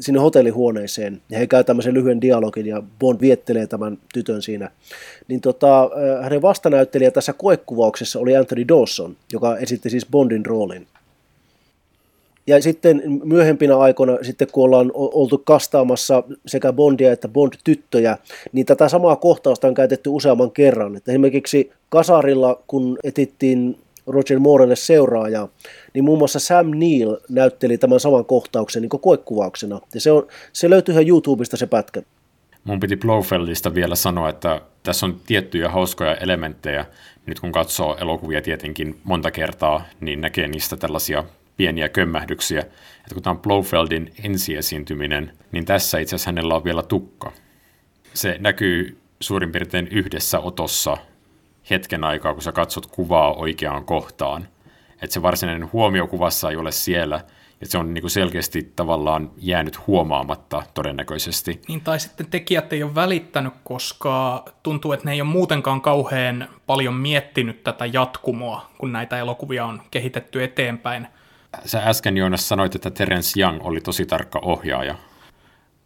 [0.00, 4.70] sinne hotellihuoneeseen ja he käy tämmöisen lyhyen dialogin ja Bond viettelee tämän tytön siinä.
[5.28, 5.90] Niin tota,
[6.22, 10.86] hänen vastanäyttelijä tässä koekuvauksessa oli Anthony Dawson, joka esitti siis Bondin roolin.
[12.46, 18.18] Ja sitten myöhempinä aikoina, sitten kun ollaan oltu kastaamassa sekä Bondia että Bond-tyttöjä,
[18.52, 20.96] niin tätä samaa kohtausta on käytetty useamman kerran.
[20.96, 25.48] Että esimerkiksi Kasarilla, kun etittiin Roger Moorelle seuraaja,
[25.94, 29.80] niin muun muassa Sam Neill näytteli tämän saman kohtauksen niin koekuvauksena.
[29.94, 32.02] Ja se, on, se löytyy ihan YouTubesta se pätkä.
[32.64, 36.86] Mun piti Blofeldista vielä sanoa, että tässä on tiettyjä hauskoja elementtejä.
[37.26, 41.24] Nyt kun katsoo elokuvia tietenkin monta kertaa, niin näkee niistä tällaisia
[41.56, 42.60] pieniä kömmähdyksiä.
[42.60, 47.32] Että kun tämä on Blofeldin ensiesiintyminen, niin tässä itse asiassa hänellä on vielä tukka.
[48.14, 50.96] Se näkyy suurin piirtein yhdessä otossa
[51.70, 54.48] hetken aikaa, kun sä katsot kuvaa oikeaan kohtaan.
[55.02, 57.20] Että se varsinainen huomio kuvassa ei ole siellä,
[57.60, 61.60] ja se on niin kuin selkeästi tavallaan jäänyt huomaamatta todennäköisesti.
[61.68, 66.48] Niin, tai sitten tekijät ei ole välittänyt, koska tuntuu, että ne ei ole muutenkaan kauhean
[66.66, 71.06] paljon miettinyt tätä jatkumoa, kun näitä elokuvia on kehitetty eteenpäin.
[71.64, 74.94] Sä äsken Joonas sanoit, että Terence Young oli tosi tarkka ohjaaja.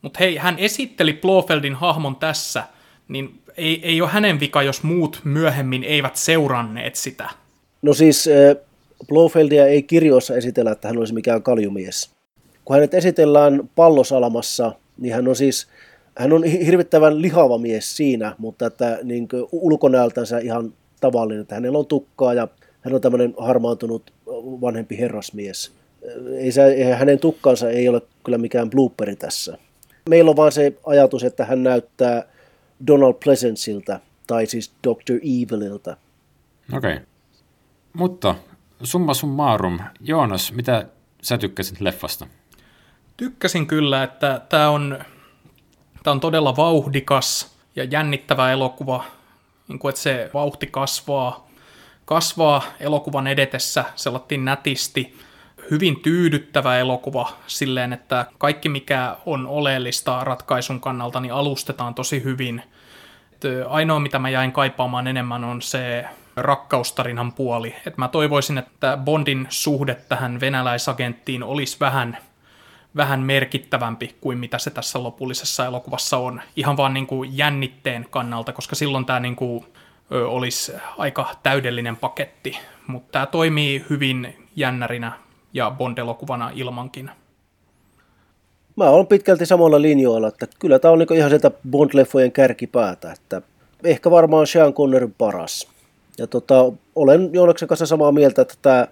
[0.02, 2.64] Mutta hei, hän esitteli Blofeldin hahmon tässä,
[3.08, 7.30] niin ei, ei ole hänen vika, jos muut myöhemmin eivät seuranneet sitä.
[7.82, 8.56] No siis äh,
[9.08, 12.10] Blofeldia ei kirjoissa esitellä, että hän olisi mikään kaljumies.
[12.64, 15.68] Kun hänet esitellään pallosalamassa, niin hän on siis
[16.18, 21.86] hän on hirvittävän lihava mies siinä, mutta että niin ulkonäöltänsä ihan tavallinen, että hänellä on
[21.86, 22.48] tukkaa ja
[22.80, 24.12] hän on tämmöinen harmaantunut
[24.60, 25.72] vanhempi herrasmies.
[26.38, 29.58] Ei se, hänen tukkansa ei ole kyllä mikään blooperi tässä.
[30.08, 32.24] Meillä on vaan se ajatus, että hän näyttää
[32.86, 35.14] Donald Pleasanceilta, tai siis Dr.
[35.22, 35.96] Evililta.
[36.76, 36.92] Okei.
[36.94, 37.06] Okay.
[37.92, 38.34] Mutta
[38.82, 40.86] summa summarum, Joonas, mitä
[41.22, 42.26] sä tykkäsit leffasta?
[43.16, 44.98] Tykkäsin kyllä, että tämä on,
[46.02, 49.04] tää on todella vauhdikas ja jännittävä elokuva,
[49.68, 51.48] niin kuin, että se vauhti kasvaa,
[52.04, 55.16] kasvaa elokuvan edetessä selattiin nätisti,
[55.70, 62.62] hyvin tyydyttävä elokuva silleen, että kaikki mikä on oleellista ratkaisun kannalta, niin alustetaan tosi hyvin.
[63.68, 66.04] Ainoa mitä mä jäin kaipaamaan enemmän on se
[66.36, 67.74] rakkaustarinan puoli.
[67.86, 72.18] Et mä toivoisin, että Bondin suhde tähän venäläisagenttiin olisi vähän,
[72.96, 76.42] vähän merkittävämpi kuin mitä se tässä lopullisessa elokuvassa on.
[76.56, 79.64] Ihan vaan niin kuin jännitteen kannalta, koska silloin tämä niin kuin,
[80.10, 82.58] olisi aika täydellinen paketti.
[82.86, 85.12] Mutta tämä toimii hyvin jännärinä
[85.58, 87.10] ja Bond-elokuvana ilmankin.
[88.76, 93.42] Mä olen pitkälti samalla linjoilla, että kyllä tämä on niin ihan sieltä Bond-leffojen kärkipäätä, että
[93.84, 95.68] ehkä varmaan Sean Connerin paras.
[96.18, 98.86] Ja tota, olen Joonaksen kanssa samaa mieltä, että tämä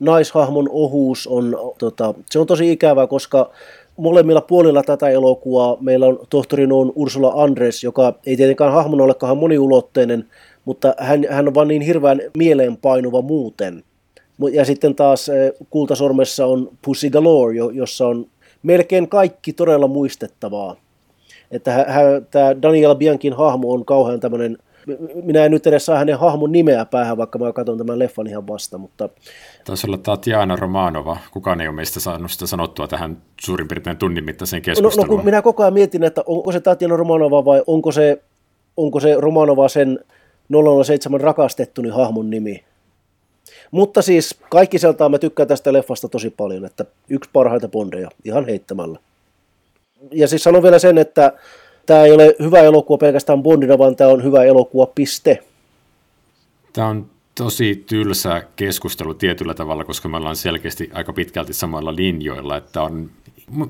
[0.00, 3.50] naishahmon ohuus on, tota, se on tosi ikävää, koska
[3.96, 9.38] molemmilla puolilla tätä elokuvaa meillä on tohtori Noon Ursula Andres, joka ei tietenkään hahmona olekaan
[9.38, 10.26] moniulotteinen,
[10.64, 13.84] mutta hän, hän on vaan niin hirveän mieleenpainuva muuten.
[14.52, 18.26] Ja sitten taas eh, Kultasormessa on Pussy Galore, jossa on
[18.62, 20.76] melkein kaikki todella muistettavaa.
[21.50, 21.86] Että
[22.30, 24.58] tämä Daniel Biankin hahmo on kauhean tämmöinen–
[25.24, 28.46] minä en nyt edes saa hänen hahmon nimeä päähän, vaikka mä katson tämän leffan ihan
[28.46, 29.08] vasta, mutta...
[29.64, 31.16] Taisi olla Tatjana Romanova.
[31.32, 35.08] Kukaan ei ole meistä saanut sitä sanottua tähän suurin piirtein tunnin mittaiseen keskusteluun.
[35.08, 38.22] No, no kun minä koko ajan mietin, että onko se Tatjana Romanova vai onko se,
[38.76, 39.98] onko se Romanova sen
[40.84, 42.64] 007 rakastettuni hahmon nimi.
[43.70, 48.46] Mutta siis kaikki sieltä mä tykkään tästä leffasta tosi paljon, että yksi parhaita bondeja, ihan
[48.46, 48.98] heittämällä.
[50.12, 51.32] Ja siis sanon vielä sen, että
[51.86, 55.44] tämä ei ole hyvä elokuva pelkästään Bondina, vaan tämä on hyvä elokuva, piste.
[56.72, 62.56] Tämä on tosi tylsä keskustelu tietyllä tavalla, koska me ollaan selkeästi aika pitkälti samalla linjoilla,
[62.56, 63.10] että on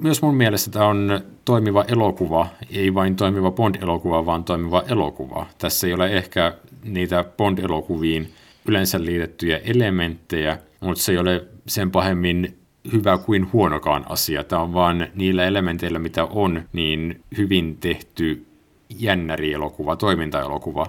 [0.01, 5.47] myös mun mielestä tämä on toimiva elokuva, ei vain toimiva Bond-elokuva, vaan toimiva elokuva.
[5.59, 8.29] Tässä ei ole ehkä niitä Bond-elokuviin
[8.69, 12.59] yleensä liitettyjä elementtejä, mutta se ei ole sen pahemmin
[12.93, 14.45] hyvä kuin huonokaan asia.
[14.45, 18.47] Tämä on vaan niillä elementeillä, mitä on, niin hyvin tehty
[18.99, 20.87] jännäri-elokuva, toimintaelokuva.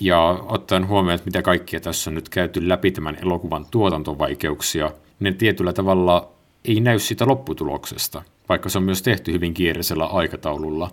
[0.00, 4.90] Ja ottaen huomioon, että mitä kaikkia tässä on nyt käyty läpi tämän elokuvan tuotantovaikeuksia,
[5.20, 6.32] ne tietyllä tavalla
[6.64, 10.90] ei näy siitä lopputuloksesta, vaikka se on myös tehty hyvin kiireisellä aikataululla,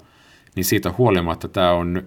[0.55, 2.03] niin siitä huolimatta tämä on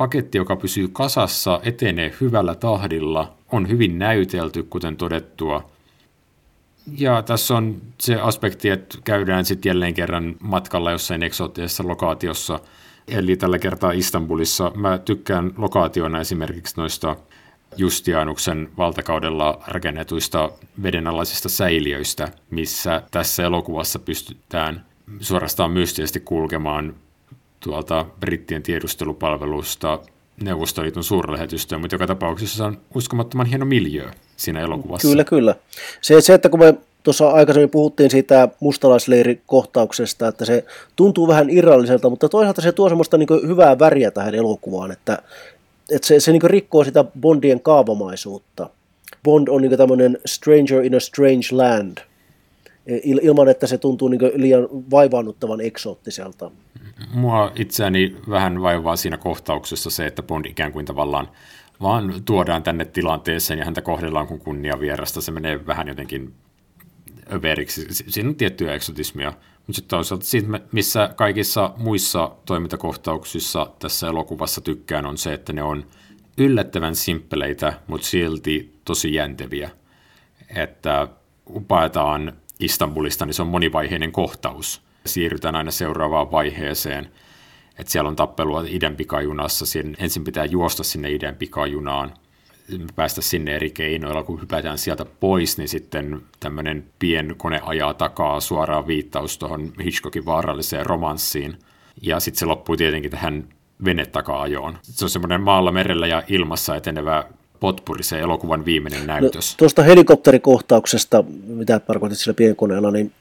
[0.00, 5.70] paketti, joka pysyy kasassa, etenee hyvällä tahdilla, on hyvin näytelty, kuten todettua,
[6.98, 12.60] ja tässä on se aspekti, että käydään sitten jälleen kerran matkalla jossain eksoottisessa lokaatiossa,
[13.08, 14.72] eli tällä kertaa Istanbulissa.
[14.76, 17.16] Mä tykkään lokaationa esimerkiksi noista
[17.76, 20.50] Justianuksen valtakaudella rakennetuista
[20.82, 24.86] vedenalaisista säiliöistä, missä tässä elokuvassa pystytään
[25.20, 26.94] suorastaan mystisesti kulkemaan
[27.60, 29.98] tuolta brittien tiedustelupalvelusta
[30.42, 35.08] Neuvostoliiton suurlähetystöön, mutta joka tapauksessa on uskomattoman hieno miljö siinä elokuvassa.
[35.08, 35.54] Kyllä, kyllä.
[36.00, 40.64] Se, se että kun me tuossa aikaisemmin puhuttiin siitä mustalaisleirikohtauksesta, että se
[40.96, 45.18] tuntuu vähän irralliselta, mutta toisaalta se tuo semmoista niin hyvää väriä tähän elokuvaan, että,
[45.90, 48.70] että se, se niin rikkoo sitä Bondien kaavamaisuutta.
[49.24, 51.98] Bond on niin tämmöinen stranger in a strange land,
[53.02, 56.50] ilman että se tuntuu niin liian vaivaannuttavan eksoottiselta.
[57.12, 61.28] Mua itseäni vähän vaivaa siinä kohtauksessa se, että Bond ikään kuin tavallaan
[61.80, 65.20] vaan tuodaan tänne tilanteeseen ja häntä kohdellaan kuin kunnia vierasta.
[65.20, 66.34] Se menee vähän jotenkin
[67.32, 67.86] överiksi.
[67.90, 75.06] Siinä on tiettyä eksotismia, mutta sitten toisaalta siitä, missä kaikissa muissa toimintakohtauksissa tässä elokuvassa tykkään,
[75.06, 75.86] on se, että ne on
[76.38, 79.70] yllättävän simppeleitä, mutta silti tosi jänteviä.
[80.56, 81.08] Että
[81.54, 84.82] upaetaan Istanbulista, niin se on monivaiheinen kohtaus.
[85.06, 87.10] Siirrytään aina seuraavaan vaiheeseen.
[87.78, 89.64] Että siellä on tappelua idän pikajunassa,
[89.98, 92.12] ensin pitää juosta sinne idän pikajunaan,
[92.96, 98.40] päästä sinne eri keinoilla, kun hypätään sieltä pois, niin sitten tämmöinen pien kone ajaa takaa
[98.40, 101.58] suoraan viittaus tuohon Hitchcockin vaaralliseen romanssiin.
[102.02, 103.44] Ja sitten se loppuu tietenkin tähän
[103.84, 104.78] venetaka-ajoon.
[104.82, 107.24] Se on semmoinen maalla, merellä ja ilmassa etenevä
[107.60, 109.52] potpuri, se elokuvan viimeinen no, näytös.
[109.52, 113.12] No, tuosta helikopterikohtauksesta, mitä tarkoitit sillä pienkoneella, niin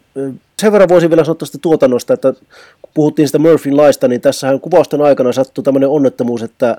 [0.61, 2.33] sen verran voisin vielä sanoa tuosta tuotannosta, että
[2.81, 6.77] kun puhuttiin sitä Murphyn laista, niin tässähän kuvausten aikana sattui tämmöinen onnettomuus, että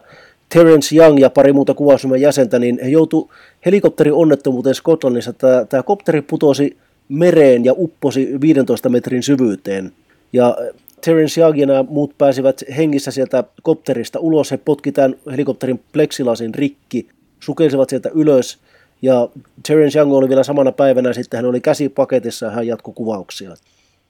[0.49, 3.31] Terence Young ja pari muuta kuvausryhmän jäsentä, niin he joutu
[3.67, 5.33] helikopterionnettomuuteen Skotlannissa.
[5.33, 6.77] Tämä, tämä kopteri putosi
[7.09, 9.93] mereen ja upposi 15 metrin syvyyteen.
[10.33, 10.57] Ja
[11.05, 14.51] Terence Young ja nämä muut pääsivät hengissä sieltä kopterista ulos.
[14.51, 17.09] He potki tämän helikopterin pleksilasin rikki,
[17.41, 18.59] sukelsivat sieltä ylös.
[19.03, 19.29] Ja
[19.69, 23.55] Terence Young oli vielä samana päivänä, sitten hän oli käsipaketissa ja hän jatkoi kuvauksia.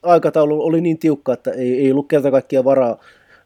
[0.02, 2.98] Aikataulu oli niin tiukka, että ei, ei ollut kerta kaikkiaan varaa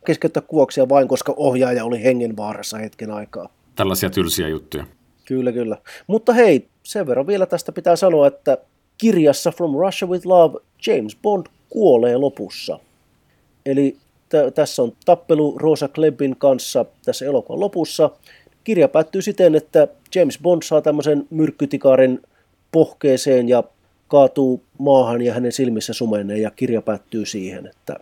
[0.07, 3.49] keskeyttää kuvauksia vain, koska ohjaaja oli hengenvaarassa hetken aikaa.
[3.76, 4.86] Tällaisia tylsiä juttuja.
[5.24, 5.78] Kyllä, kyllä.
[6.07, 8.59] Mutta hei, sen verran vielä tästä pitää sanoa, että
[8.99, 12.78] kirjassa From Russia with Love James Bond kuolee lopussa.
[13.66, 13.97] Eli
[14.28, 18.11] t- tässä on tappelu Rosa Klebbin kanssa tässä elokuvan lopussa.
[18.65, 22.23] Kirja päättyy siten, että James Bond saa tämmöisen myrkkytikarin
[22.73, 23.65] pohkeeseen ja
[24.09, 27.97] kaatuu maahan ja hänen silmissä sumenee ja kirja päättyy siihen, että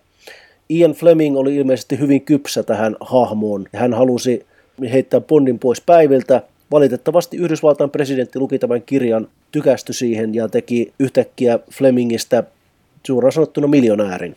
[0.71, 3.67] Ian Fleming oli ilmeisesti hyvin kypsä tähän hahmoon.
[3.75, 4.47] Hän halusi
[4.93, 6.43] heittää Bondin pois päiviltä.
[6.71, 12.45] Valitettavasti Yhdysvaltain presidentti luki tämän kirjan, tykästy siihen ja teki yhtäkkiä Flemingistä
[13.07, 14.37] suoraan sanottuna miljonäärin,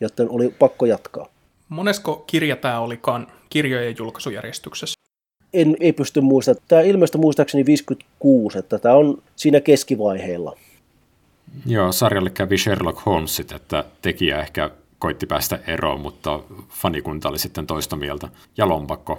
[0.00, 1.26] joten oli pakko jatkaa.
[1.68, 4.97] Monesko kirja tämä olikaan kirjojen julkaisujärjestyksessä?
[5.60, 6.62] En, ei pysty muistamaan.
[6.68, 10.56] Tämä ilmeisesti muistaakseni 56, että tämä on siinä keskivaiheella.
[11.66, 17.66] Joo, sarjalle kävi Sherlock Holmesit, että tekijä ehkä koitti päästä eroon, mutta fanikunta oli sitten
[17.66, 18.28] toista mieltä.
[18.56, 19.18] Ja lompakko.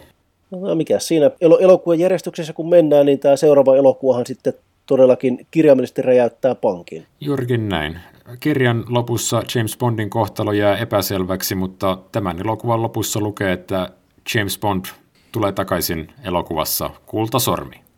[0.51, 4.53] No mikä siinä el- elokuvan järjestyksessä kun mennään, niin tämä seuraava elokuvahan sitten
[4.85, 7.05] todellakin kirjaimellisesti räjäyttää pankin.
[7.21, 7.99] Juurikin näin.
[8.39, 13.89] Kirjan lopussa James Bondin kohtalo jää epäselväksi, mutta tämän elokuvan lopussa lukee, että
[14.35, 14.85] James Bond
[15.31, 17.88] tulee takaisin elokuvassa Kultasormi.